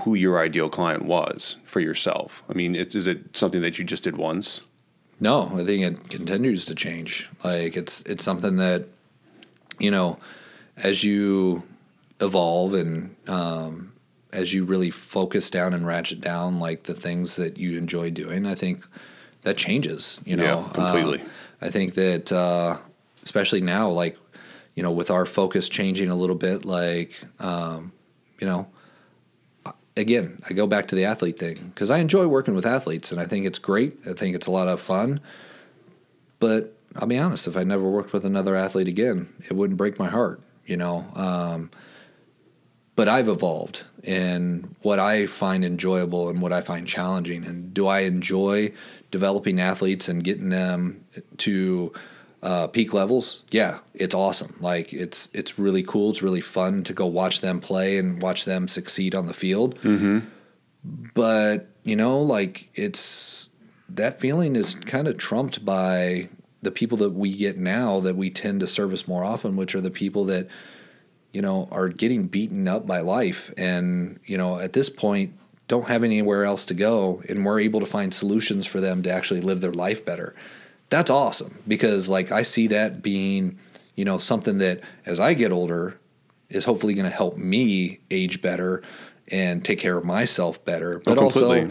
[0.01, 2.43] who your ideal client was for yourself?
[2.49, 4.63] I mean, is it something that you just did once?
[5.21, 7.29] No, I think it continues to change.
[7.43, 8.87] Like it's it's something that
[9.79, 10.19] you know,
[10.77, 11.63] as you
[12.21, 13.93] evolve and um,
[14.35, 18.45] as you really focus down and ratchet down like the things that you enjoy doing,
[18.45, 18.85] I think
[19.43, 20.21] that changes.
[20.27, 21.23] You know, Yeah, completely.
[21.23, 21.29] Uh,
[21.63, 22.77] I think that uh,
[23.23, 24.19] especially now, like
[24.75, 27.93] you know, with our focus changing a little bit, like um,
[28.41, 28.67] you know,
[29.97, 33.21] again, I go back to the athlete thing because I enjoy working with athletes and
[33.21, 33.97] I think it's great.
[34.09, 35.21] I think it's a lot of fun.
[36.41, 39.99] But I'll be honest, if I never worked with another athlete again, it wouldn't break
[39.99, 41.07] my heart, you know.
[41.15, 41.71] Um,
[42.97, 47.45] but I've evolved in what I find enjoyable and what I find challenging.
[47.45, 48.73] And do I enjoy
[49.11, 51.05] developing athletes and getting them
[51.39, 51.93] to
[52.43, 53.43] uh, peak levels?
[53.51, 54.55] Yeah, it's awesome.
[54.61, 56.11] Like it's it's really cool.
[56.11, 59.79] It's really fun to go watch them play and watch them succeed on the field.
[59.81, 60.21] Mm-hmm.
[61.15, 63.49] But you know, like it's
[63.89, 66.29] that feeling is kind of trumped by
[66.63, 69.81] the people that we get now that we tend to service more often, which are
[69.81, 70.49] the people that
[71.35, 73.53] you know are getting beaten up by life.
[73.59, 75.35] And you know at this point
[75.69, 77.23] don't have anywhere else to go.
[77.29, 80.35] And we're able to find solutions for them to actually live their life better.
[80.91, 81.59] That's awesome.
[81.67, 83.59] Because like i see that being
[83.95, 85.99] you know, something that as I get older
[86.49, 88.83] is hopefully going to help me age better
[89.29, 91.71] and take care of myself better, but Oh, also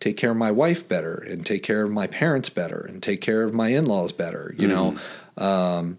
[0.00, 3.20] take care of my wife better and take care of my parents better and take
[3.20, 4.96] care of my in-laws better, you know.
[5.36, 5.98] Um,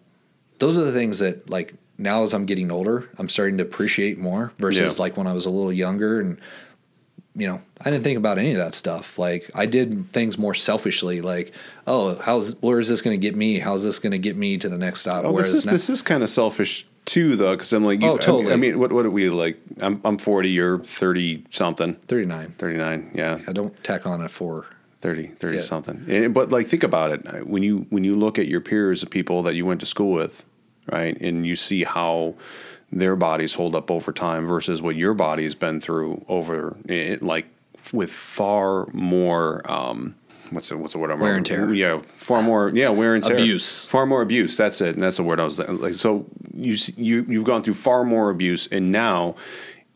[0.60, 4.18] those are the things that like now as I'm getting older, I'm starting to appreciate
[4.18, 5.02] more versus Yeah.
[5.04, 6.38] like when I was a little younger and
[7.36, 9.20] you know, I didn't think about any of that stuff.
[9.20, 11.54] Like I did things more selfishly, like,
[11.86, 13.60] oh, how's where is this going to get me?
[13.60, 15.24] How's this going to get me to the next stop?
[15.24, 18.08] Oh, this is now- this is kind of selfish too, though, because I'm like, you,
[18.10, 18.52] Oh, I- totally.
[18.54, 19.58] I, mean, what what are we like?
[19.82, 22.56] I'm I'm 40, you're 30 something, 39.
[22.58, 24.66] 39, yeah, I don't tack on a four.
[25.02, 25.62] 30, 30 Yeah.
[25.62, 26.04] something.
[26.10, 29.08] And, but like, think about it when you when you look at your peers, the
[29.08, 30.44] people that you went to school with,
[30.92, 32.36] right, and you see how
[32.92, 37.46] their bodies hold up over time versus what your body's been through over it, like
[37.94, 39.70] with far more.
[39.70, 40.16] Um,
[40.50, 41.12] What's the, what's the word?
[41.12, 41.74] I'm Wear and tear.
[41.74, 42.72] Yeah, far more.
[42.74, 43.36] Yeah, wear and tear.
[43.36, 43.84] Abuse.
[43.84, 44.56] Far more abuse.
[44.56, 44.94] That's it.
[44.94, 45.96] And that's the word I was like.
[45.96, 49.36] So you you you've gone through far more abuse, and now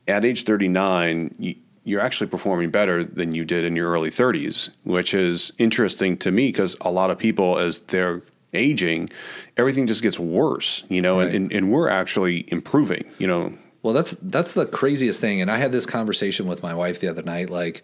[0.08, 4.70] at age 39, you, you're actually performing better than you did in your early 30s,
[4.84, 8.22] which is interesting to me because a lot of people, as they're
[8.54, 9.10] aging,
[9.58, 11.34] everything just gets worse, you know, Right.
[11.34, 13.58] and, and we're actually improving, you know.
[13.84, 17.08] Well, that's that's the craziest thing, and I had this conversation with my wife the
[17.08, 17.50] other night.
[17.50, 17.82] Like,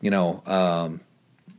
[0.00, 1.00] you know, um,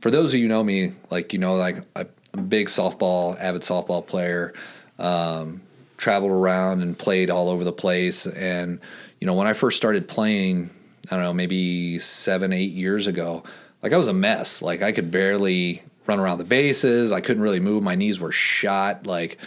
[0.00, 3.38] for those of you who know me, like you know, like I'm a big softball,
[3.40, 4.52] avid softball player.
[4.98, 5.62] Um,
[5.96, 8.78] traveled around and played all over the place, and
[9.20, 10.70] you know, when I first started playing,
[11.10, 13.42] I don't know, maybe seven, eight years ago,
[13.82, 14.60] like I was a mess.
[14.62, 17.12] Like I could barely run around the bases.
[17.12, 17.82] I couldn't really move.
[17.82, 19.06] My knees were shot.
[19.06, 19.38] Like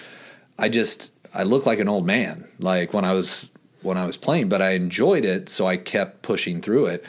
[0.57, 3.49] I just I looked like an old man like when I was
[3.81, 7.03] when I was playing, but I enjoyed it, so I kept pushing through it.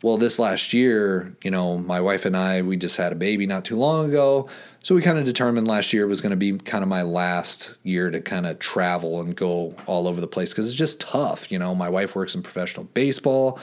[0.00, 3.46] Well, this last year, you know, my wife and I we just had a baby
[3.46, 4.48] not too long ago,
[4.80, 7.76] so we kind of determined last year was going to be kind of my last
[7.82, 11.50] year to kind of travel and go all over the place because it's just tough.
[11.50, 13.58] You know, my wife works in professional baseball.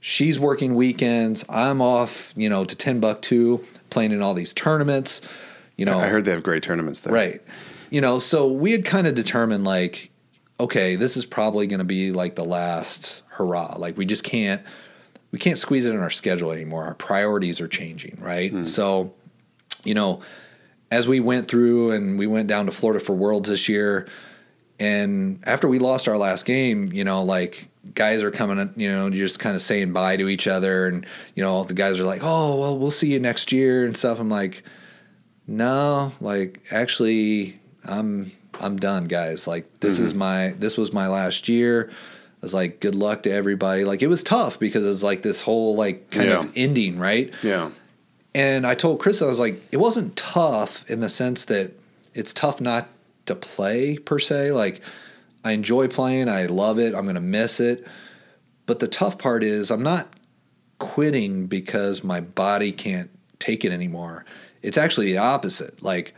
[0.00, 1.44] She's working weekends.
[1.48, 5.20] I'm off, you know, to Timbuktu playing in all these tournaments.
[5.76, 7.12] You know, I heard they have great tournaments there.
[7.12, 7.42] Right.
[7.90, 10.10] You know, so we had kind of determined like,
[10.58, 13.76] okay, this is probably going to be like the last hurrah.
[13.78, 14.62] Like we just can't
[15.30, 16.84] we can't squeeze it in our schedule anymore.
[16.84, 18.50] Our priorities are changing, right?
[18.50, 18.64] Hmm.
[18.64, 19.14] So,
[19.82, 20.20] you know,
[20.90, 24.06] as we went through and we went down to Florida for Worlds this year,
[24.82, 29.10] and after we lost our last game, you know, like guys are coming, you know,
[29.10, 31.06] just kind of saying bye to each other, and
[31.36, 34.18] you know, the guys are like, "Oh, well, we'll see you next year" and stuff.
[34.18, 34.64] I'm like,
[35.46, 39.46] no, like actually, I'm I'm done, guys.
[39.46, 40.18] Like this is mm-hmm.
[40.18, 41.88] my this was my last year.
[41.88, 43.84] I was like, good luck to everybody.
[43.84, 46.40] Like it was tough because it's like this whole like kind Yeah.
[46.40, 47.32] of ending, right?
[47.40, 47.70] Yeah.
[48.34, 51.70] And I told Chris, I was like, it wasn't tough in the sense that
[52.14, 52.88] it's tough not
[53.26, 54.52] to play per se.
[54.52, 54.80] Like,
[55.44, 57.86] I enjoy playing, I love it, I'm going to miss it.
[58.66, 60.12] But the tough part is, I'm not
[60.78, 64.24] quitting because my body can't take it anymore.
[64.62, 65.82] It's actually the opposite.
[65.82, 66.14] Like,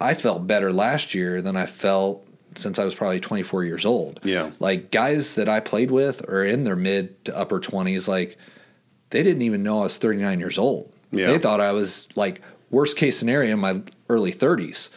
[0.00, 4.20] I felt better last year than I felt since I was probably 24 years old.
[4.24, 4.50] Yeah.
[4.58, 8.08] Like, guys that I played with are in their mid to upper 20s.
[8.08, 8.36] Like,
[9.10, 10.92] they didn't even know I was 39 years old.
[11.10, 11.26] Yeah.
[11.26, 12.40] They thought I was like
[12.70, 14.88] worst case scenario in my early 30s.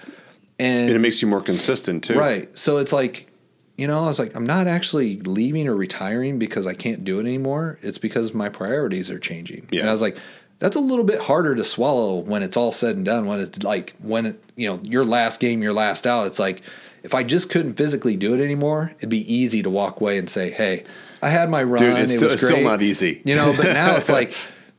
[0.57, 2.17] And, And it makes you more consistent too.
[2.17, 2.55] right.
[2.57, 3.31] So it's like,
[3.77, 7.19] you know, I was like, I'm not actually leaving or retiring because I can't do
[7.19, 7.77] it anymore.
[7.81, 9.67] It's because my priorities are changing.
[9.69, 9.81] Yeah.
[9.81, 10.17] And I was like,
[10.59, 13.25] that's a little bit harder to swallow when it's all said and done.
[13.25, 16.61] When it's like, when it, you know, your last game, your last out, it's like,
[17.03, 20.29] if I just couldn't physically do it anymore, it'd be easy to walk away and
[20.29, 20.85] say, hey,
[21.21, 21.81] I had my run.
[21.81, 23.21] Dude, it's, it still, was it's still not easy.
[23.25, 24.33] You know, but now it's like,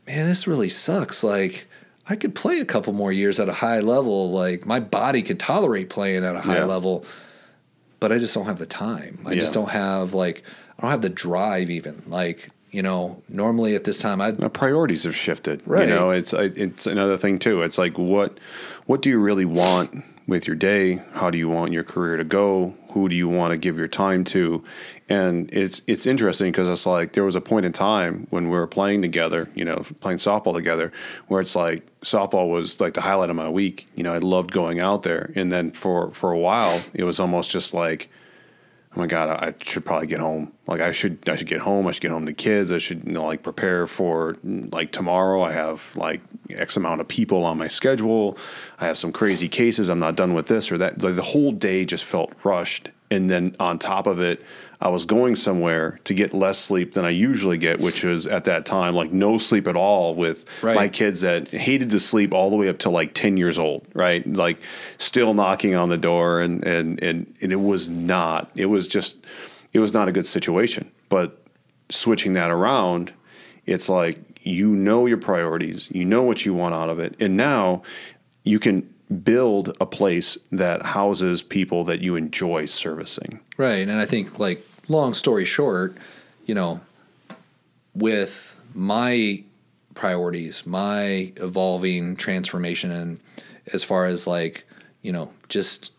[0.06, 1.22] man, this really sucks.
[1.22, 1.68] Like,
[2.08, 4.30] I could play a couple more years at a high level.
[4.30, 6.64] Like, my body could tolerate playing at a high Yeah.
[6.64, 7.04] level,
[8.00, 9.18] but I just don't have the time.
[9.26, 10.42] I just don't have like,
[10.78, 12.02] I don't have the drive even.
[12.06, 15.62] Like, you know, normally at this time, I'd priorities have shifted.
[15.66, 15.88] Right.
[15.88, 17.62] You know, it's it's another thing too.
[17.62, 18.38] It's like what
[18.84, 19.94] what do you really want
[20.26, 21.00] with your day?
[21.12, 22.74] How do you want your career to go?
[22.90, 24.64] Who do you want to give your time to?
[25.08, 28.50] And it's it's interesting because it's like there was a point in time when we
[28.50, 30.92] were playing together, you know, playing softball together,
[31.28, 33.86] where it's like softball was like the highlight of my week.
[33.94, 37.20] You know, I loved going out there, and then for for a while, it was
[37.20, 38.08] almost just like
[38.96, 40.52] oh my god, I I should probably get home.
[40.66, 41.86] Like I should, I should get home.
[41.86, 42.72] I should get home to kids.
[42.72, 45.42] I should, you know, like prepare for like tomorrow.
[45.42, 46.20] I have like
[46.50, 48.38] X amount of people on my schedule.
[48.80, 49.88] I have some crazy cases.
[49.88, 51.02] I'm not done with this or that.
[51.02, 54.42] Like the whole day just felt rushed, and then on top of it,
[54.80, 58.44] I was going somewhere to get less sleep than I usually get, which was at
[58.44, 60.74] that time like no sleep at all with Right.
[60.74, 63.86] my kids that hated to sleep all the way up to like 10 years old,
[63.94, 64.26] right?
[64.26, 64.58] Like
[64.98, 69.16] still knocking on the door and, and, and, and it was not, it was just,
[69.72, 70.90] it was not a good situation.
[71.08, 71.40] But
[71.88, 73.12] switching that around,
[73.64, 77.16] it's like you know your priorities, you know what you want out of it.
[77.20, 77.82] And now
[78.44, 78.92] you can
[79.22, 83.40] build a place that houses people that you enjoy servicing.
[83.56, 83.88] Right.
[83.88, 85.96] And I think, like, long story short,
[86.44, 86.80] you know,
[87.94, 89.42] with my
[89.94, 93.18] priorities, my evolving transformation, and
[93.72, 94.64] as far as like,
[95.02, 95.92] you know, just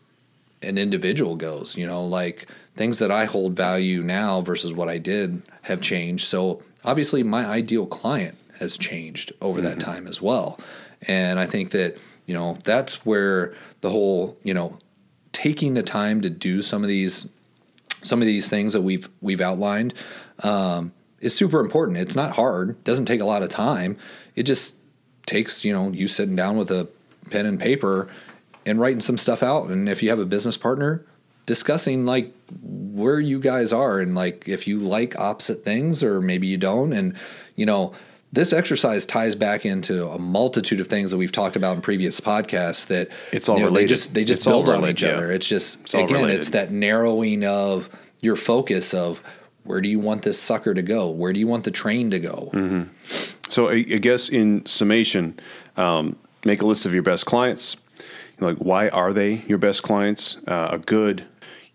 [0.62, 2.46] an individual goes, you know, like
[2.76, 6.28] things that I hold value now versus what I did have changed.
[6.28, 9.90] So obviously, my ideal client has changed over that mm-hmm.
[9.90, 10.58] time as well.
[11.02, 11.98] And I think that,
[12.28, 14.78] you know, that's where the whole, you know,
[15.32, 17.26] taking the time to do some of these
[18.02, 19.94] some of these things that we've we've outlined
[20.44, 21.96] um, is super important.
[21.96, 22.84] It's not hard.
[22.84, 23.96] Doesn't take a lot of time.
[24.36, 24.76] It just
[25.24, 26.86] takes you know you sitting down with a
[27.30, 28.08] pen and paper
[28.66, 29.70] and writing some stuff out.
[29.70, 31.06] And if you have a business partner,
[31.46, 36.46] discussing like where you guys are and like if you like opposite things or maybe
[36.46, 36.92] you don't.
[36.92, 37.16] And
[37.56, 37.94] you know
[38.32, 42.20] this exercise ties back into a multitude of things that we've talked about in previous
[42.20, 42.86] podcasts.
[42.88, 43.88] That It's all you know, They related.
[43.88, 45.16] just they just It's all build on related, each yeah.
[45.16, 45.32] other.
[45.32, 46.36] It's just It's again, related.
[46.38, 47.88] it's that narrowing of
[48.20, 49.22] your focus of
[49.64, 51.08] where do you want this sucker to go?
[51.08, 52.50] Where do you want the train to go?
[52.52, 52.82] Mm-hmm.
[53.50, 55.38] So I, I guess in summation,
[55.76, 57.76] um, make a list of your best clients.
[58.40, 60.36] Like, why are they your best clients?
[60.46, 61.24] Uh, a good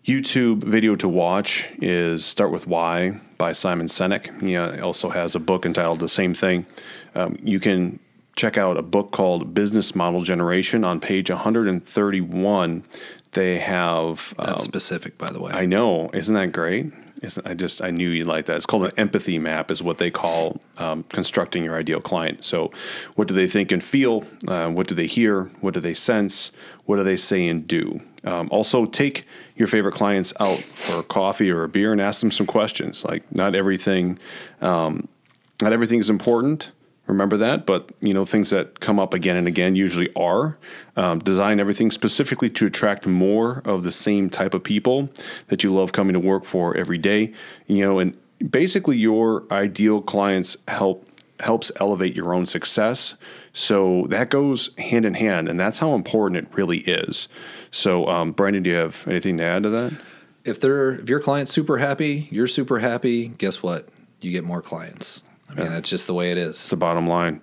[0.04, 4.42] YouTube video to watch is "Start with Why" by Simon Sinek.
[4.42, 6.66] He uh, also has a book entitled the same thing.
[7.14, 7.98] Um, you can
[8.36, 12.84] check out a book called "Business Model Generation" on page 131.
[13.32, 15.52] They have um, That's specific, by the way.
[15.52, 16.10] I know.
[16.12, 16.92] Isn't that great?
[17.22, 18.56] Isn't, I just I knew you'd like that.
[18.56, 22.44] It's called an empathy map, is what they call um, constructing your ideal client.
[22.44, 22.70] So,
[23.14, 24.26] what do they think and feel?
[24.46, 25.44] Uh, what do they hear?
[25.62, 26.52] What do they sense?
[26.84, 28.02] What do they say and do?
[28.24, 29.26] Um, also, take
[29.56, 33.04] your favorite clients out for coffee or a beer and ask them some questions.
[33.04, 34.18] Like, not everything,
[34.60, 35.08] um,
[35.62, 36.72] not everything is important.
[37.06, 40.56] Remember that, but you know things that come up again and again usually are.
[40.96, 45.10] Um, design everything specifically to attract more of the same type of people
[45.48, 47.34] that you love coming to work for every day.
[47.66, 48.16] You know, and
[48.50, 51.06] basically your ideal clients help
[51.40, 53.14] helps elevate your own success.
[53.52, 57.28] So that goes hand in hand, and that's how important it really is.
[57.70, 59.92] So, um, Brandon, do you have anything to add to that?
[60.44, 63.28] if they're if your client's super happy, you're super happy.
[63.28, 63.88] Guess what?
[64.20, 65.22] You get more clients.
[65.48, 66.50] I mean, that's just the way it is.
[66.50, 67.40] It's the bottom line.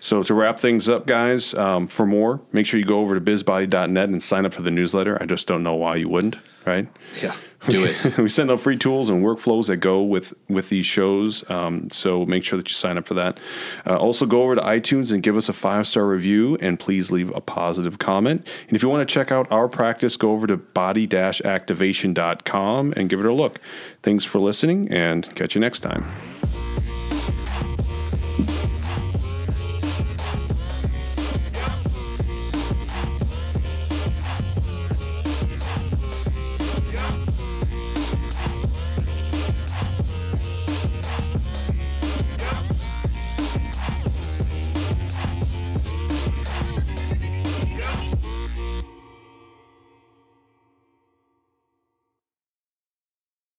[0.00, 3.20] So to wrap things up, guys, um, for more, make sure you go over to
[3.20, 5.20] bizbody.net and sign up for the newsletter.
[5.20, 6.88] I just don't know why you wouldn't, right?
[7.20, 7.34] Yeah,
[7.68, 8.16] do it.
[8.18, 11.48] we send out free tools and workflows that go with with these shows.
[11.50, 13.38] Um, so make sure that you sign up for that.
[13.86, 17.10] Uh, also, go over to iTunes and give us a five star review, and please
[17.10, 18.48] leave a positive comment.
[18.68, 23.10] And if you want to check out our practice, go over to body activation.com and
[23.10, 23.60] give it a look.
[24.02, 26.29] Thanks for listening, and catch you next time.